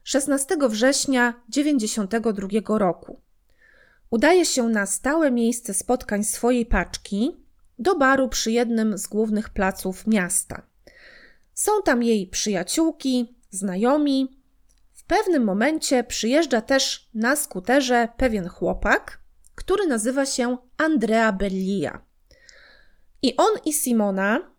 [0.05, 3.21] 16 września 92 roku.
[4.11, 7.37] Udaje się na stałe miejsce spotkań swojej paczki
[7.79, 10.63] do baru przy jednym z głównych placów miasta.
[11.55, 14.41] Są tam jej przyjaciółki, znajomi.
[14.93, 19.21] W pewnym momencie przyjeżdża też na skuterze pewien chłopak,
[19.55, 22.03] który nazywa się Andrea Bellia.
[23.23, 24.51] I on i Simona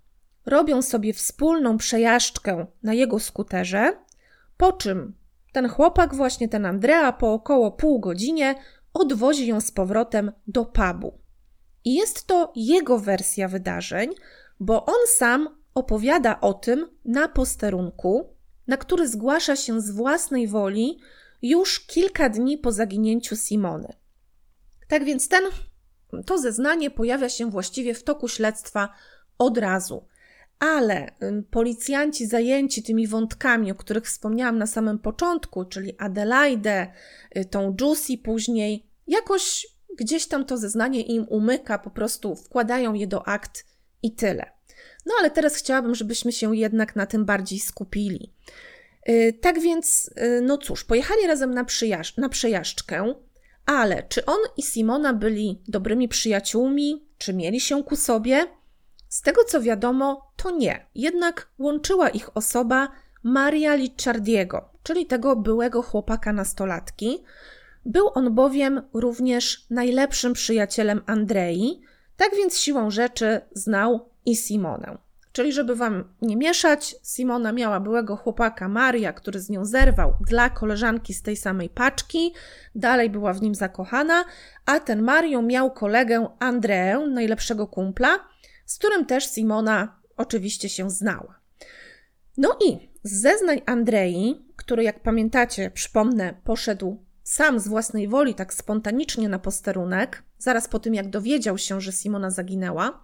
[0.45, 3.97] robią sobie wspólną przejażdżkę na jego skuterze,
[4.57, 5.20] po czym
[5.51, 8.55] ten chłopak, właśnie ten Andrea, po około pół godzinie
[8.93, 11.17] odwozi ją z powrotem do pubu.
[11.85, 14.09] I jest to jego wersja wydarzeń,
[14.59, 18.33] bo on sam opowiada o tym na posterunku,
[18.67, 20.99] na który zgłasza się z własnej woli
[21.41, 23.93] już kilka dni po zaginięciu Simony.
[24.87, 25.43] Tak więc ten
[26.25, 28.89] to zeznanie pojawia się właściwie w toku śledztwa
[29.37, 30.07] od razu.
[30.61, 31.11] Ale
[31.51, 36.87] policjanci zajęci tymi wątkami, o których wspomniałam na samym początku, czyli Adelaide,
[37.37, 43.07] y, tą Juicy później, jakoś gdzieś tam to zeznanie im umyka, po prostu wkładają je
[43.07, 43.65] do akt
[44.03, 44.51] i tyle.
[45.05, 48.33] No ale teraz chciałabym, żebyśmy się jednak na tym bardziej skupili.
[49.09, 53.13] Y, tak więc, y, no cóż, pojechali razem na, przyjaż- na przejażdżkę.
[53.65, 58.47] Ale czy on i Simona byli dobrymi przyjaciółmi, czy mieli się ku sobie?
[59.11, 60.85] Z tego co wiadomo, to nie.
[60.95, 62.87] Jednak łączyła ich osoba
[63.23, 67.23] Maria Licciardiego, czyli tego byłego chłopaka nastolatki.
[67.85, 71.81] Był on bowiem również najlepszym przyjacielem Andrei,
[72.17, 74.97] tak więc siłą rzeczy znał i Simonę.
[75.31, 80.49] Czyli, żeby wam nie mieszać, Simona miała byłego chłopaka Maria, który z nią zerwał dla
[80.49, 82.33] koleżanki z tej samej paczki,
[82.75, 84.25] dalej była w nim zakochana,
[84.65, 88.30] a ten Mario miał kolegę Andreę, najlepszego kumpla,
[88.71, 91.39] z którym też Simona oczywiście się znała.
[92.37, 98.53] No i z zeznań Andrei, który, jak pamiętacie, przypomnę, poszedł sam z własnej woli, tak
[98.53, 103.03] spontanicznie na posterunek, zaraz po tym, jak dowiedział się, że Simona zaginęła,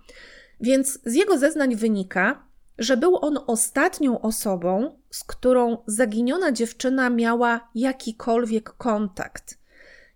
[0.59, 7.69] więc z jego zeznań wynika, że był on ostatnią osobą, z którą zaginiona dziewczyna miała
[7.75, 9.57] jakikolwiek kontakt.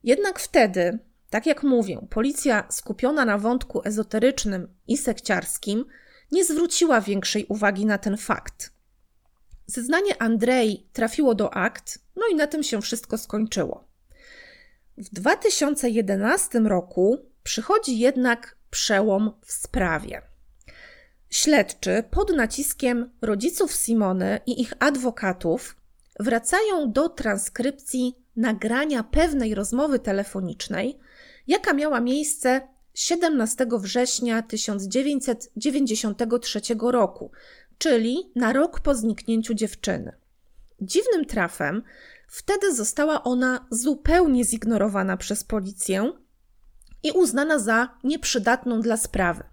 [0.04, 1.00] Jednak wtedy,
[1.32, 5.86] tak jak mówię, policja skupiona na wątku ezoterycznym i sekciarskim
[6.32, 8.74] nie zwróciła większej uwagi na ten fakt.
[9.66, 13.88] Zeznanie Andrei trafiło do akt, no i na tym się wszystko skończyło.
[14.98, 20.22] W 2011 roku przychodzi jednak przełom w sprawie.
[21.30, 25.76] Śledczy pod naciskiem rodziców Simony i ich adwokatów
[26.20, 31.00] wracają do transkrypcji nagrania pewnej rozmowy telefonicznej,
[31.48, 32.62] jaka miała miejsce
[32.94, 37.32] 17 września 1993 roku,
[37.78, 40.12] czyli na rok po zniknięciu dziewczyny.
[40.82, 41.84] Dziwnym trafem
[42.28, 46.14] wtedy została ona zupełnie zignorowana przez policję
[47.04, 49.44] i uznana za nieprzydatną dla sprawy.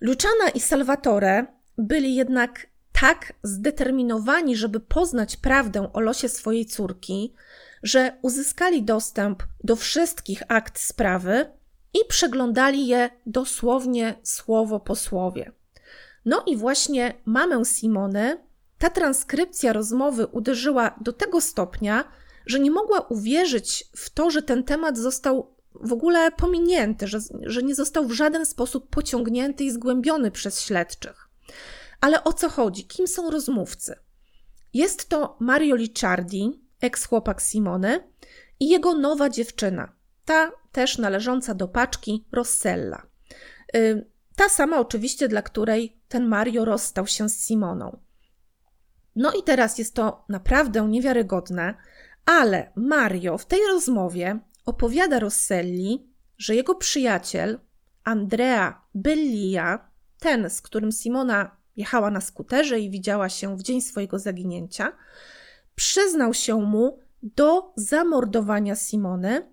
[0.00, 1.46] Luciana i Salvatore
[1.78, 2.66] byli jednak
[3.00, 7.34] tak zdeterminowani, żeby poznać prawdę o losie swojej córki,
[7.86, 11.52] że uzyskali dostęp do wszystkich akt sprawy
[11.94, 15.52] i przeglądali je dosłownie słowo po słowie.
[16.24, 18.38] No i właśnie mamę Simony
[18.78, 22.04] ta transkrypcja rozmowy uderzyła do tego stopnia,
[22.46, 27.62] że nie mogła uwierzyć w to, że ten temat został w ogóle pominięty, że, że
[27.62, 31.28] nie został w żaden sposób pociągnięty i zgłębiony przez śledczych.
[32.00, 32.86] Ale o co chodzi?
[32.86, 33.94] Kim są rozmówcy?
[34.74, 38.00] Jest to Mario Licciardi, eks-chłopak Simony,
[38.60, 39.92] i jego nowa dziewczyna,
[40.24, 43.06] ta też należąca do paczki Rossella.
[43.76, 47.98] Y, ta sama oczywiście, dla której ten Mario rozstał się z Simoną.
[49.16, 51.74] No i teraz jest to naprawdę niewiarygodne,
[52.26, 57.60] ale Mario w tej rozmowie opowiada Rosselli, że jego przyjaciel
[58.04, 64.18] Andrea Bellia, ten, z którym Simona jechała na skuterze i widziała się w dzień swojego
[64.18, 64.92] zaginięcia,
[65.76, 69.52] przyznał się mu do zamordowania Simony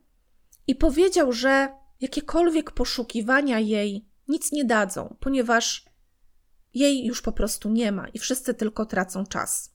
[0.67, 1.69] i powiedział, że
[2.01, 5.85] jakiekolwiek poszukiwania jej nic nie dadzą, ponieważ
[6.73, 9.73] jej już po prostu nie ma i wszyscy tylko tracą czas.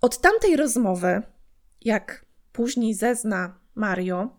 [0.00, 1.22] Od tamtej rozmowy,
[1.80, 4.36] jak później zezna Mario,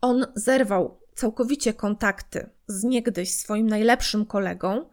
[0.00, 4.88] on zerwał całkowicie kontakty z niegdyś swoim najlepszym kolegą,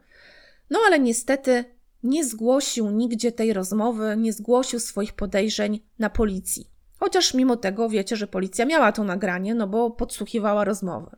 [0.70, 1.75] no ale niestety
[2.06, 6.70] nie zgłosił nigdzie tej rozmowy, nie zgłosił swoich podejrzeń na policji.
[6.98, 11.16] Chociaż mimo tego wiecie, że policja miała to nagranie, no bo podsłuchiwała rozmowy.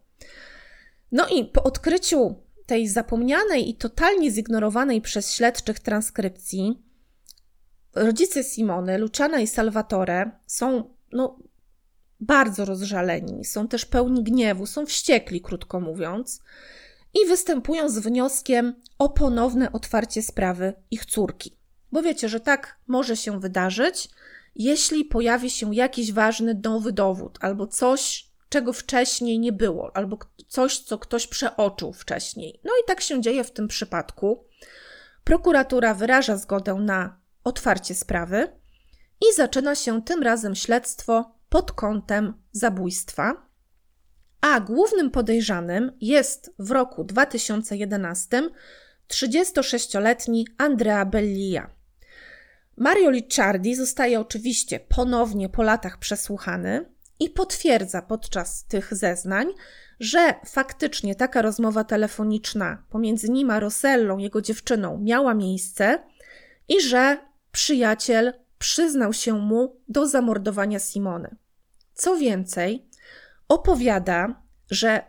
[1.12, 2.34] No i po odkryciu
[2.66, 6.82] tej zapomnianej i totalnie zignorowanej przez śledczych transkrypcji,
[7.94, 11.38] rodzice Simony, Luciana i Salvatore są no,
[12.20, 16.42] bardzo rozżaleni, są też pełni gniewu, są wściekli, krótko mówiąc,
[17.22, 21.58] i występują z wnioskiem o ponowne otwarcie sprawy ich córki.
[21.92, 24.08] Bo wiecie, że tak może się wydarzyć,
[24.54, 30.78] jeśli pojawi się jakiś ważny nowy dowód albo coś, czego wcześniej nie było, albo coś,
[30.78, 32.60] co ktoś przeoczył wcześniej.
[32.64, 34.44] No i tak się dzieje w tym przypadku.
[35.24, 38.48] Prokuratura wyraża zgodę na otwarcie sprawy
[39.20, 43.47] i zaczyna się tym razem śledztwo pod kątem zabójstwa.
[44.40, 48.50] A głównym podejrzanym jest w roku 2011
[49.08, 51.70] 36-letni Andrea Bellia.
[52.76, 56.84] Mario Licciardi zostaje oczywiście ponownie po latach przesłuchany
[57.20, 59.48] i potwierdza podczas tych zeznań,
[60.00, 65.98] że faktycznie taka rozmowa telefoniczna pomiędzy nim a Rosellą, jego dziewczyną, miała miejsce
[66.68, 67.18] i że
[67.52, 71.36] przyjaciel przyznał się mu do zamordowania Simony.
[71.94, 72.87] Co więcej,
[73.48, 75.02] opowiada, że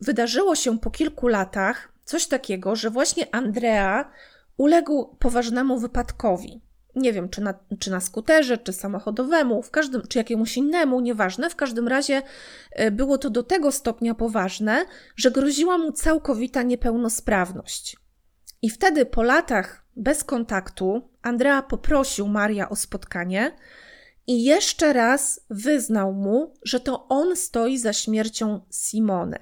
[0.00, 4.10] wydarzyło się po kilku latach coś takiego, że właśnie Andrea
[4.56, 6.62] uległ poważnemu wypadkowi
[6.94, 11.50] nie wiem, czy na, czy na skuterze, czy samochodowemu, w każdym, czy jakiemuś innemu, nieważne.
[11.50, 12.22] W każdym razie
[12.70, 14.84] e, było to do tego stopnia poważne,
[15.16, 17.96] że groziła mu całkowita niepełnosprawność.
[18.62, 23.56] I wtedy po latach bez kontaktu Andrea poprosił Maria o spotkanie
[24.26, 29.38] i jeszcze raz wyznał mu, że to on stoi za śmiercią Simony.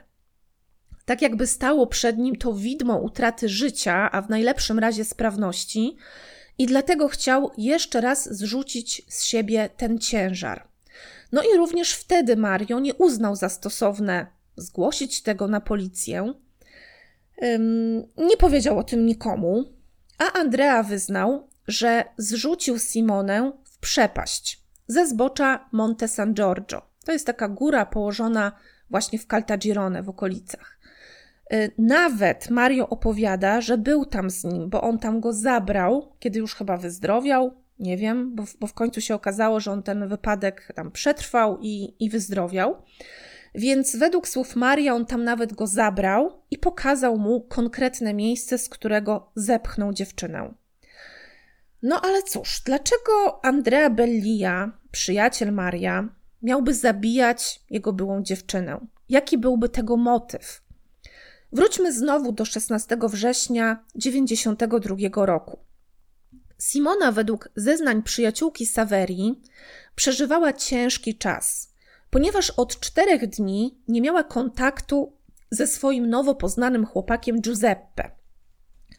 [1.04, 5.96] Tak jakby stało przed nim to widmo utraty życia, a w najlepszym razie sprawności,
[6.58, 10.68] i dlatego chciał jeszcze raz zrzucić z siebie ten ciężar.
[11.32, 16.34] No i również wtedy Mario nie uznał za stosowne zgłosić tego na policję.
[18.16, 19.64] Nie powiedział o tym nikomu,
[20.18, 26.82] a Andrea wyznał, że zrzucił Simonę w przepaść ze zbocza Monte San Giorgio.
[27.04, 28.52] To jest taka góra położona
[28.90, 30.78] właśnie w Caltagirone w okolicach.
[31.52, 36.38] Y, nawet Mario opowiada, że był tam z nim, bo on tam go zabrał, kiedy
[36.38, 37.52] już chyba wyzdrowiał.
[37.78, 42.04] Nie wiem, bo, bo w końcu się okazało, że on ten wypadek tam przetrwał i,
[42.04, 42.82] i wyzdrowiał.
[43.54, 48.68] Więc według słów Maria, on tam nawet go zabrał i pokazał mu konkretne miejsce, z
[48.68, 50.54] którego zepchnął dziewczynę.
[51.82, 56.08] No ale cóż, dlaczego Andrea Bellia, przyjaciel Maria,
[56.42, 58.86] miałby zabijać jego byłą dziewczynę?
[59.08, 60.62] Jaki byłby tego motyw?
[61.52, 65.58] Wróćmy znowu do 16 września 1992 roku.
[66.58, 69.42] Simona, według zeznań przyjaciółki Saverii,
[69.94, 71.74] przeżywała ciężki czas,
[72.10, 75.12] ponieważ od czterech dni nie miała kontaktu
[75.50, 78.10] ze swoim nowo poznanym chłopakiem Giuseppe.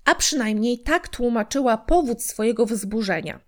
[0.05, 3.39] A przynajmniej tak tłumaczyła powód swojego wzburzenia.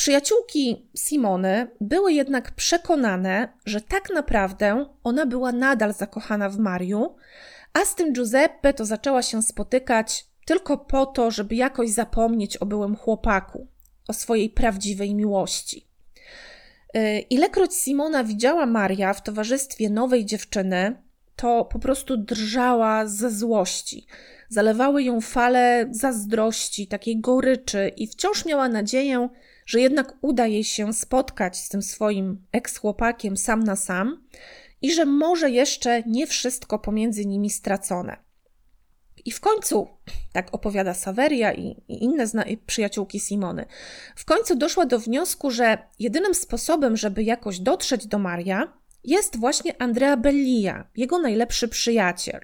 [0.00, 7.16] Przyjaciółki Simony były jednak przekonane, że tak naprawdę ona była nadal zakochana w Mariu,
[7.72, 12.66] a z tym Giuseppe to zaczęła się spotykać tylko po to, żeby jakoś zapomnieć o
[12.66, 13.66] byłym chłopaku,
[14.08, 15.86] o swojej prawdziwej miłości.
[16.96, 21.02] Y, ilekroć Simona widziała Maria w towarzystwie nowej dziewczyny,
[21.36, 24.06] to po prostu drżała ze złości.
[24.52, 29.28] Zalewały ją fale zazdrości, takiej goryczy, i wciąż miała nadzieję,
[29.66, 34.24] że jednak uda jej się spotkać z tym swoim eks-chłopakiem sam na sam
[34.82, 38.16] i że może jeszcze nie wszystko pomiędzy nimi stracone.
[39.24, 39.88] I w końcu,
[40.32, 43.64] tak opowiada Saveria i, i inne zna- przyjaciółki Simony,
[44.16, 48.72] w końcu doszła do wniosku, że jedynym sposobem, żeby jakoś dotrzeć do Maria,
[49.04, 52.40] jest właśnie Andrea Bellia, jego najlepszy przyjaciel.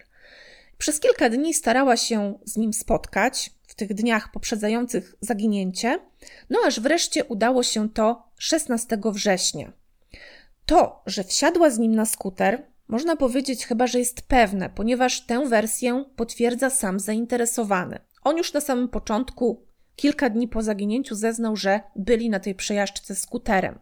[0.78, 5.98] Przez kilka dni starała się z nim spotkać, w tych dniach poprzedzających zaginięcie,
[6.50, 9.72] no aż wreszcie udało się to 16 września.
[10.66, 15.48] To, że wsiadła z nim na skuter, można powiedzieć chyba, że jest pewne, ponieważ tę
[15.48, 17.98] wersję potwierdza sam zainteresowany.
[18.24, 19.66] On już na samym początku,
[19.96, 23.78] kilka dni po zaginięciu, zeznał, że byli na tej przejażdżce skuterem.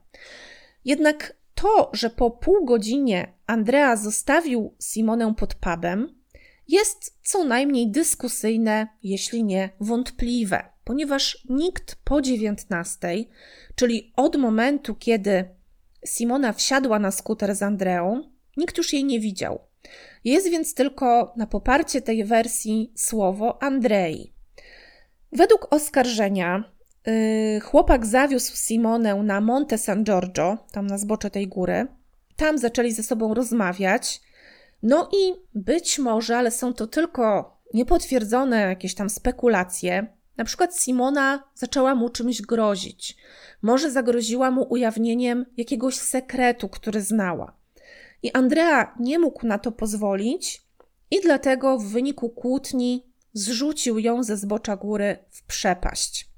[0.84, 6.13] Jednak to, że po pół godzinie Andrea zostawił Simonę pod pubem,
[6.68, 13.08] jest co najmniej dyskusyjne, jeśli nie wątpliwe, ponieważ nikt po 19,
[13.74, 15.44] czyli od momentu, kiedy
[16.06, 19.58] Simona wsiadła na skuter z Andreą, nikt już jej nie widział.
[20.24, 24.32] Jest więc tylko na poparcie tej wersji słowo Andrei.
[25.32, 26.64] Według oskarżenia
[27.06, 31.86] yy, chłopak zawiózł Simonę na Monte San Giorgio, tam na zbocze tej góry.
[32.36, 34.20] Tam zaczęli ze sobą rozmawiać.
[34.84, 40.06] No i być może, ale są to tylko niepotwierdzone jakieś tam spekulacje.
[40.36, 43.16] Na przykład Simona zaczęła mu czymś grozić.
[43.62, 47.56] Może zagroziła mu ujawnieniem jakiegoś sekretu, który znała.
[48.22, 50.62] I Andrea nie mógł na to pozwolić,
[51.10, 56.30] i dlatego w wyniku kłótni zrzucił ją ze zbocza góry w przepaść.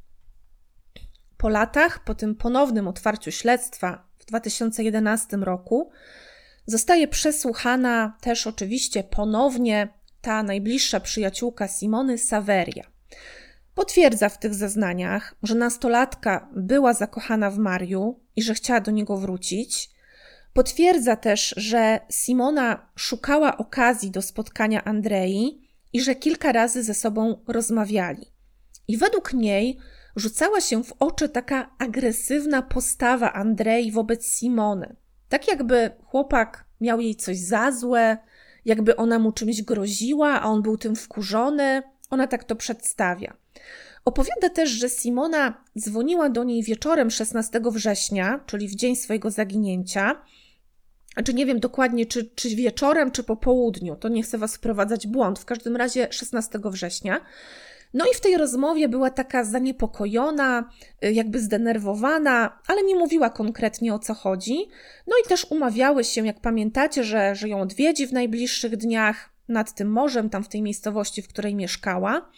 [1.36, 5.90] Po latach, po tym ponownym otwarciu śledztwa w 2011 roku,
[6.66, 9.88] zostaje przesłuchana też oczywiście ponownie
[10.20, 12.84] ta najbliższa przyjaciółka Simony Saveria.
[13.74, 19.16] Potwierdza w tych zeznaniach, że nastolatka była zakochana w Mariu i że chciała do niego
[19.16, 19.90] wrócić.
[20.52, 27.44] Potwierdza też, że Simona szukała okazji do spotkania Andrei i że kilka razy ze sobą
[27.48, 28.26] rozmawiali.
[28.88, 29.78] I według niej
[30.16, 34.96] rzucała się w oczy taka agresywna postawa Andrei wobec Simony.
[35.28, 38.18] Tak jakby chłopak miał jej coś za złe,
[38.64, 41.82] jakby ona mu czymś groziła, a on był tym wkurzony.
[42.10, 43.36] Ona tak to przedstawia.
[44.04, 50.22] Opowiada też, że Simona dzwoniła do niej wieczorem 16 września, czyli w dzień swojego zaginięcia.
[51.14, 53.96] Znaczy nie wiem dokładnie, czy, czy wieczorem, czy po południu.
[53.96, 55.38] To nie chcę was wprowadzać w błąd.
[55.38, 57.20] W każdym razie 16 września.
[57.94, 60.70] No i w tej rozmowie była taka zaniepokojona,
[61.04, 64.68] y, jakby zdenerwowana, ale nie mówiła konkretnie o co chodzi.
[65.06, 69.74] No i też umawiały się, jak pamiętacie, że, że ją odwiedzi w najbliższych dniach nad
[69.74, 72.30] tym morzem, tam w tej miejscowości, w której mieszkała.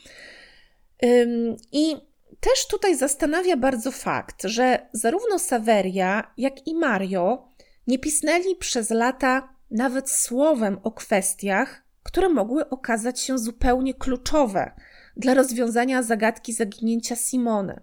[1.73, 1.97] I
[2.41, 7.49] też tutaj zastanawia bardzo fakt, że zarówno Saveria, jak i Mario
[7.87, 14.73] nie pisnęli przez lata nawet słowem o kwestiach, które mogły okazać się zupełnie kluczowe
[15.19, 17.81] dla rozwiązania zagadki zaginięcia Simony.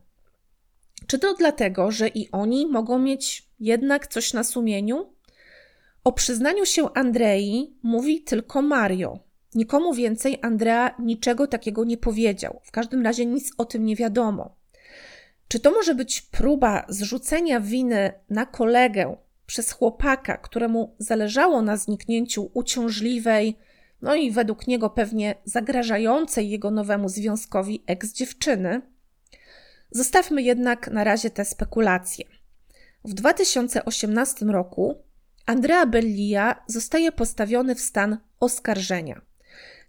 [1.08, 5.14] Czy to dlatego, że i oni mogą mieć jednak coś na sumieniu?
[6.04, 9.20] O przyznaniu się Andrei mówi tylko Mario.
[9.56, 12.62] Nikomu więcej Andrea niczego takiego nie powiedział.
[12.64, 14.56] W każdym razie nic o tym nie wiadomo.
[15.48, 22.52] Czy to może być próba zrzucenia winy na kolegę przez chłopaka, któremu zależało na zniknięciu
[22.54, 23.58] uciążliwej,
[24.02, 28.82] no i według niego pewnie zagrażającej jego nowemu związkowi ex-dziewczyny?
[29.92, 32.26] Zostawmy jednak na razie te spekulacje.
[33.04, 34.96] W 2018 roku
[35.46, 39.22] Andrea Bellia zostaje postawiony w stan oskarżenia.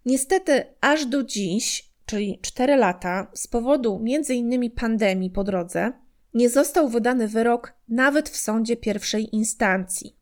[0.05, 4.71] Niestety, aż do dziś, czyli 4 lata, z powodu m.in.
[4.71, 5.93] pandemii po drodze,
[6.35, 10.17] nie został wydany wyrok nawet w sądzie pierwszej instancji,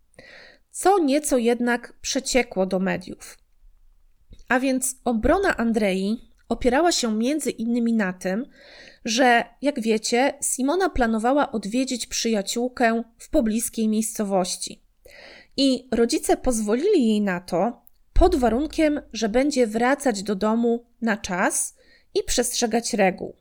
[0.70, 3.38] co nieco jednak przeciekło do mediów.
[4.48, 8.46] A więc obrona Andrei opierała się między innymi na tym,
[9.04, 14.82] że, jak wiecie, Simona planowała odwiedzić przyjaciółkę w pobliskiej miejscowości.
[15.56, 17.82] I rodzice pozwolili jej na to
[18.12, 21.76] pod warunkiem, że będzie wracać do domu na czas
[22.14, 23.36] i przestrzegać reguł.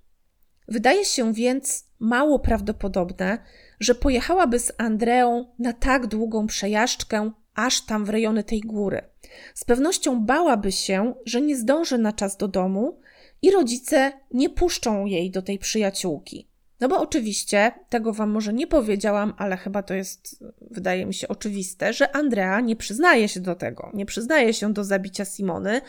[0.67, 3.37] Wydaje się więc mało prawdopodobne,
[3.79, 9.12] że pojechałaby z Andreą na tak długą przejażdżkę aż tam w rejony tej góry.
[9.55, 12.99] Z pewnością bałaby się, że nie zdąży na czas do domu
[13.41, 16.53] i rodzice nie puszczą jej do tej przyjaciółki.
[16.79, 21.27] No bo oczywiście, tego wam może nie powiedziałam, ale chyba to jest, wydaje mi się,
[21.27, 23.91] oczywiste, że Andrea nie przyznaje się do tego.
[23.93, 25.81] Nie przyznaje się do zabicia Simony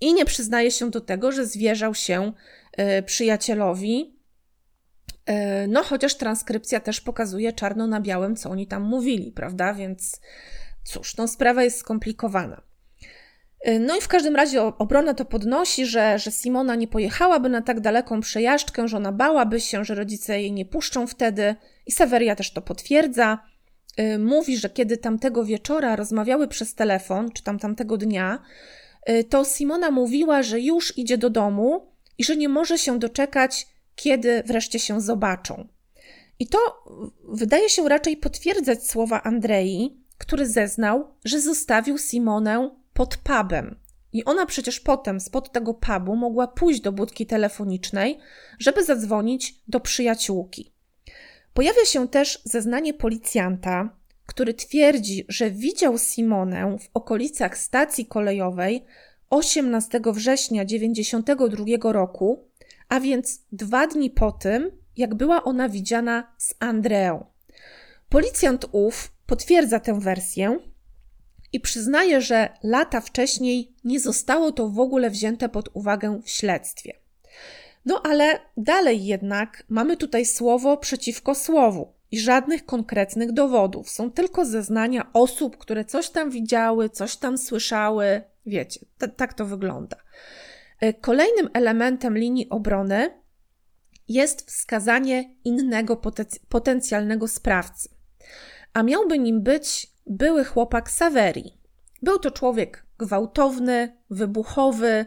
[0.00, 2.32] i nie przyznaje się do tego, że zwierzał się
[2.98, 4.16] y, przyjacielowi.
[5.30, 5.32] Y,
[5.68, 9.74] no, chociaż transkrypcja też pokazuje czarno na białym, co oni tam mówili, prawda?
[9.74, 10.20] Więc
[10.84, 12.69] cóż, no sprawa jest skomplikowana.
[13.68, 17.62] Y, no i w każdym razie obrona to podnosi, że, że Simona nie pojechałaby na
[17.62, 21.54] tak daleką przejażdżkę, że ona bałaby się, że rodzice jej nie puszczą wtedy.
[21.86, 23.38] I Severia też to potwierdza.
[24.00, 28.42] Y, mówi, że kiedy tamtego wieczora rozmawiały przez telefon, czy tam tamtego dnia,
[29.10, 31.86] y, to Simona mówiła, że już idzie do domu
[32.18, 35.68] i że nie może się doczekać, kiedy wreszcie się zobaczą.
[36.38, 36.58] I to
[37.28, 42.70] wydaje się raczej potwierdzać słowa Andrei, który zeznał, że zostawił Simonę
[43.00, 43.76] pod pubem.
[44.12, 48.18] I ona przecież potem spod tego pubu mogła pójść do budki telefonicznej,
[48.58, 50.72] żeby zadzwonić do przyjaciółki.
[51.54, 53.96] Pojawia się też zeznanie policjanta,
[54.26, 58.84] który twierdzi, że widział Simonę w okolicach stacji kolejowej
[59.30, 62.48] 18 września 1992 roku,
[62.88, 67.24] a więc dwa dni po tym, jak była ona widziana z Andreą.
[68.08, 70.58] Policjant ów potwierdza tę wersję
[71.52, 76.92] i przyznaje, że lata wcześniej nie zostało to w ogóle wzięte pod uwagę w śledztwie.
[77.84, 83.90] No ale dalej jednak mamy tutaj słowo przeciwko słowu i żadnych konkretnych dowodów.
[83.90, 88.22] Są tylko zeznania osób, które coś tam widziały, coś tam słyszały.
[88.46, 89.96] Wiecie, t- tak to wygląda.
[90.80, 93.20] E, kolejnym elementem linii obrony
[94.08, 96.00] jest wskazanie innego
[96.48, 97.88] potencjalnego sprawcy.
[98.72, 101.58] A miałby nim być były chłopak Saveri.
[102.02, 105.06] Był to człowiek gwałtowny, wybuchowy,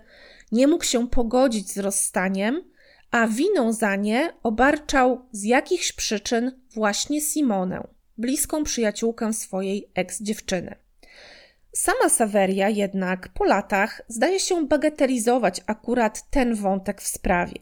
[0.51, 2.63] nie mógł się pogodzić z rozstaniem,
[3.11, 7.87] a winą za nie obarczał z jakichś przyczyn właśnie Simonę,
[8.17, 10.75] bliską przyjaciółkę swojej ex-dziewczyny.
[11.75, 17.55] Sama Saveria jednak po latach zdaje się bagatelizować akurat ten wątek w sprawie.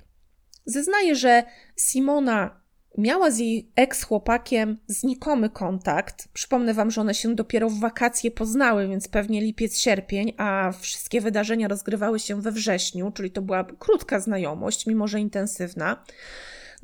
[0.65, 1.43] Zeznaje, że
[1.79, 2.60] Simona
[2.97, 6.27] Miała z jej ex-chłopakiem znikomy kontakt.
[6.33, 11.21] Przypomnę wam, że one się dopiero w wakacje poznały, więc pewnie lipiec, sierpień, a wszystkie
[11.21, 16.03] wydarzenia rozgrywały się we wrześniu, czyli to była krótka znajomość, mimo że intensywna.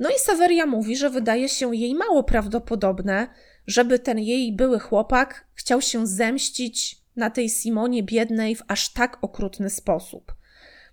[0.00, 3.28] No i Saveria mówi, że wydaje się jej mało prawdopodobne,
[3.66, 9.18] żeby ten jej były chłopak chciał się zemścić na tej Simonie biednej w aż tak
[9.22, 10.34] okrutny sposób.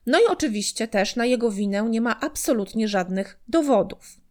[0.06, 4.25] No i oczywiście też na jego winę nie ma absolutnie żadnych dowodów.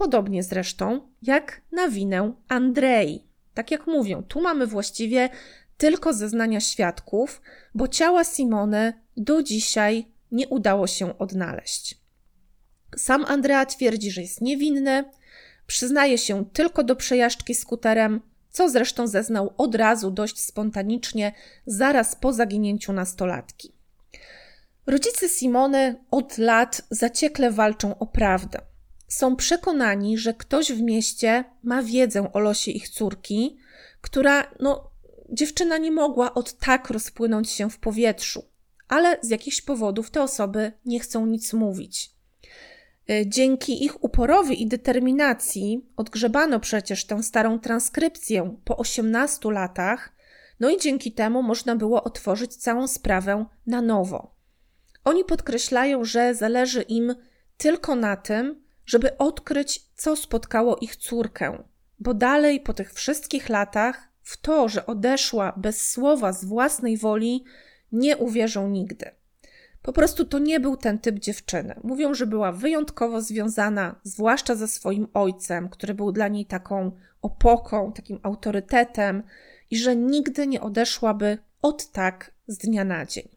[0.00, 3.24] Podobnie zresztą jak na winę Andrei.
[3.54, 5.28] Tak jak mówią, tu mamy właściwie
[5.76, 7.42] tylko zeznania świadków,
[7.74, 12.00] bo ciała Simony do dzisiaj nie udało się odnaleźć.
[12.96, 15.04] Sam Andrea twierdzi, że jest niewinny,
[15.66, 18.20] przyznaje się tylko do przejażdżki skuterem,
[18.50, 21.32] co zresztą zeznał od razu dość spontanicznie,
[21.66, 23.72] zaraz po zaginięciu nastolatki.
[24.86, 28.69] Rodzice Simony od lat zaciekle walczą o prawdę
[29.10, 33.56] są przekonani, że ktoś w mieście ma wiedzę o losie ich córki,
[34.00, 34.90] która, no,
[35.30, 38.44] dziewczyna nie mogła od tak rozpłynąć się w powietrzu,
[38.88, 42.10] ale z jakichś powodów te osoby nie chcą nic mówić.
[43.10, 50.12] E, dzięki ich uporowi i determinacji odgrzebano przecież tę starą transkrypcję po 18 latach,
[50.60, 54.34] no i dzięki temu można było otworzyć całą sprawę na nowo.
[55.04, 57.14] Oni podkreślają, że zależy im
[57.56, 61.62] tylko na tym, żeby odkryć, co spotkało ich córkę,
[61.98, 67.44] bo dalej po tych wszystkich latach w to, że odeszła bez słowa z własnej woli,
[67.92, 69.10] nie uwierzą nigdy.
[69.82, 71.80] Po prostu to nie był ten typ dziewczyny.
[71.84, 77.92] Mówią, że była wyjątkowo związana, zwłaszcza ze swoim ojcem, który był dla niej taką opoką,
[77.92, 79.22] takim autorytetem,
[79.70, 83.28] i że nigdy nie odeszłaby od tak z dnia na dzień.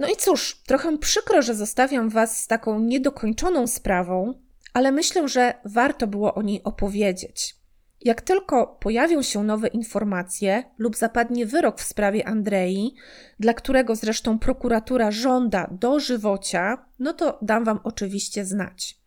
[0.00, 4.34] No i cóż, trochę przykro, że zostawiam Was z taką niedokończoną sprawą,
[4.72, 7.56] ale myślę, że warto było o niej opowiedzieć.
[8.00, 12.94] Jak tylko pojawią się nowe informacje lub zapadnie wyrok w sprawie Andrei,
[13.40, 18.98] dla którego zresztą prokuratura żąda dożywocia, no to dam Wam oczywiście znać.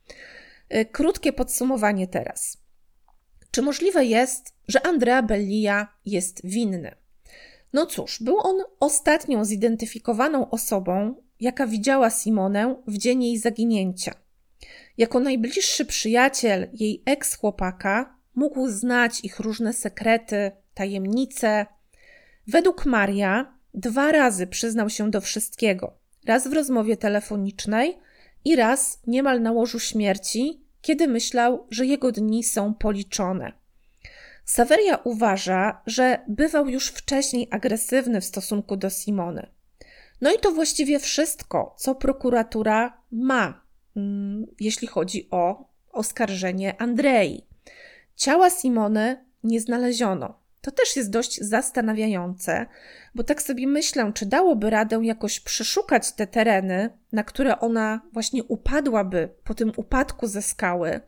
[0.75, 2.57] Y, krótkie podsumowanie teraz.
[3.51, 7.02] Czy możliwe jest, że Andrea Bellia jest winny?
[7.73, 14.13] No cóż, był on ostatnią zidentyfikowaną osobą, jaka widziała Simonę w dzień jej zaginięcia.
[14.97, 21.65] Jako najbliższy przyjaciel jej ex-chłopaka mógł znać ich różne sekrety, tajemnice.
[22.47, 25.97] Według Maria dwa razy przyznał się do wszystkiego.
[26.25, 27.97] Raz w rozmowie telefonicznej
[28.45, 33.62] i raz niemal na łożu śmierci, kiedy myślał, że jego dni są policzone.
[34.45, 39.47] Saveria uważa, że bywał już wcześniej agresywny w stosunku do Simony.
[40.21, 43.61] No i to właściwie wszystko, co prokuratura ma,
[43.95, 47.45] mm, jeśli chodzi o oskarżenie Andrei.
[48.15, 50.42] Ciała Simony nie znaleziono.
[50.63, 52.65] To też jest dość zastanawiające,
[53.15, 58.43] bo tak sobie myślę, czy dałoby radę jakoś przeszukać te tereny, na które ona właśnie
[58.43, 60.99] upadłaby po tym upadku ze skały.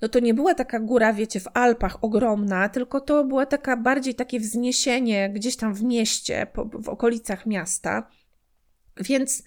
[0.00, 4.14] No to nie była taka góra, wiecie, w Alpach ogromna, tylko to była taka bardziej
[4.14, 8.10] takie wzniesienie gdzieś tam w mieście, w okolicach miasta.
[8.96, 9.42] Więc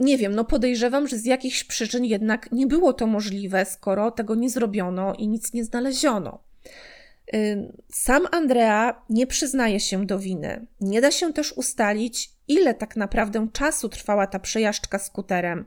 [0.00, 4.34] nie wiem, no podejrzewam, że z jakichś przyczyn jednak nie było to możliwe, skoro tego
[4.34, 6.38] nie zrobiono i nic nie znaleziono.
[7.92, 10.66] Sam Andrea nie przyznaje się do winy.
[10.80, 15.64] Nie da się też ustalić, ile tak naprawdę czasu trwała ta przejażdżka skuterem,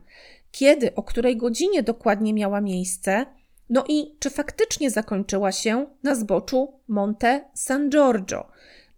[0.50, 3.26] kiedy, o której godzinie dokładnie miała miejsce,
[3.70, 8.48] no i czy faktycznie zakończyła się na zboczu Monte San Giorgio,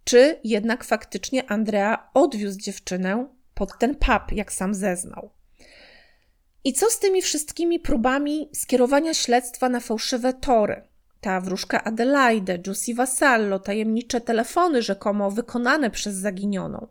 [0.03, 5.29] czy jednak faktycznie Andrea odwiózł dziewczynę pod ten pub, jak sam zeznał.
[6.63, 10.88] I co z tymi wszystkimi próbami skierowania śledztwa na fałszywe tory?
[11.21, 16.87] Ta wróżka Adelaide, Giussi Vassallo, tajemnicze telefony rzekomo wykonane przez zaginioną.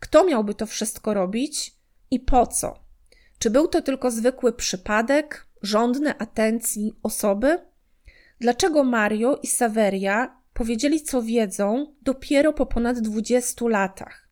[0.00, 1.74] Kto miałby to wszystko robić
[2.10, 2.78] i po co?
[3.38, 7.58] Czy był to tylko zwykły przypadek, żądne atencji osoby?
[8.40, 14.28] Dlaczego Mario i Saveria powiedzieli, co wiedzą, dopiero po ponad 20 latach?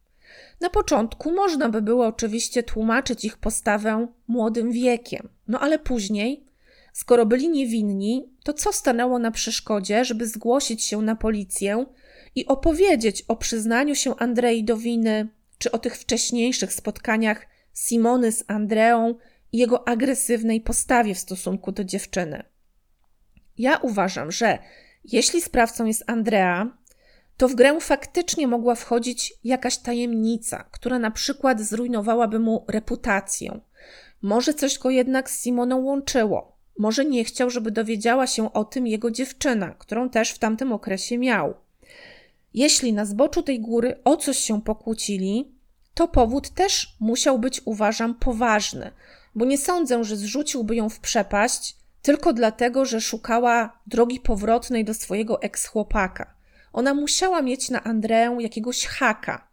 [0.61, 6.47] Na początku można by było oczywiście tłumaczyć ich postawę młodym wiekiem, no ale później,
[6.99, 11.86] skoro byli niewinni, to co stanęło na przeszkodzie, żeby zgłosić się na policję
[12.34, 15.28] i opowiedzieć o przyznaniu się Andrei do winy,
[15.59, 19.14] czy o tych wcześniejszych spotkaniach Simony z Andreą
[19.53, 22.42] i jego agresywnej postawie w stosunku do dziewczyny?
[23.59, 24.59] Ja uważam, że
[25.05, 26.78] jeśli sprawcą jest Andrea,
[27.36, 33.61] to w grę faktycznie mogła wchodzić jakaś tajemnica, która na przykład zrujnowałaby mu reputację.
[34.22, 36.57] Może coś go jednak z Simoną łączyło.
[36.78, 41.18] Może nie chciał, żeby dowiedziała się o tym jego dziewczyna, którą też w tamtym okresie
[41.18, 41.54] miał.
[42.54, 45.52] Jeśli na zboczu tej góry o coś się pokłócili,
[45.94, 48.90] to powód też musiał być, uważam, poważny,
[49.34, 54.94] bo nie sądzę, że zrzuciłby ją w przepaść tylko dlatego, że szukała drogi powrotnej do
[54.94, 56.34] swojego eks-chłopaka.
[56.72, 59.48] Ona musiała mieć na Andreę jakiegoś haka.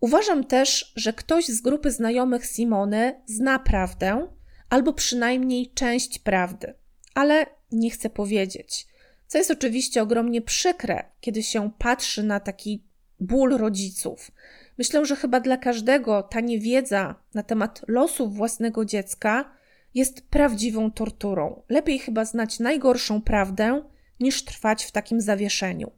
[0.00, 4.28] Uważam też, że ktoś z grupy znajomych Simony zna prawdę,
[4.70, 6.74] albo przynajmniej część prawdy,
[7.14, 8.86] ale nie chce powiedzieć.
[9.26, 12.84] Co jest oczywiście ogromnie przykre, kiedy się patrzy na taki
[13.20, 14.30] ból rodziców.
[14.78, 19.56] Myślę, że chyba dla każdego ta niewiedza na temat losów własnego dziecka
[19.94, 21.62] jest prawdziwą torturą.
[21.68, 23.82] Lepiej chyba znać najgorszą prawdę,
[24.20, 25.90] niż trwać w takim zawieszeniu.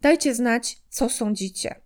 [0.00, 1.83] Dajcie znać, co sądzicie.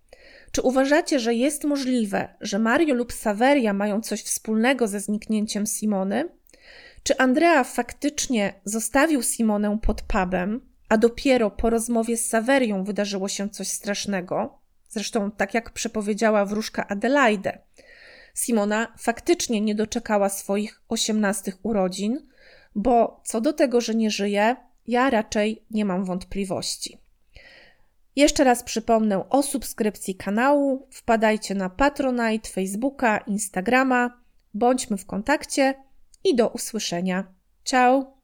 [0.51, 6.29] Czy uważacie, że jest możliwe, że Mario lub Saveria mają coś wspólnego ze zniknięciem Simony?
[7.03, 13.49] Czy Andrea faktycznie zostawił Simonę pod pubem, a dopiero po rozmowie z Saverią wydarzyło się
[13.49, 14.59] coś strasznego?
[14.89, 17.59] Zresztą, tak jak przepowiedziała wróżka Adelaide,
[18.35, 22.27] Simona faktycznie nie doczekała swoich osiemnastych urodzin,
[22.75, 24.55] bo co do tego, że nie żyje,
[24.87, 26.97] ja raczej nie mam wątpliwości.
[28.15, 30.87] Jeszcze raz przypomnę o subskrypcji kanału.
[30.91, 34.21] Wpadajcie na Patronite, Facebooka, Instagrama.
[34.53, 35.73] Bądźmy w kontakcie
[36.23, 37.33] i do usłyszenia.
[37.63, 38.18] Ciao!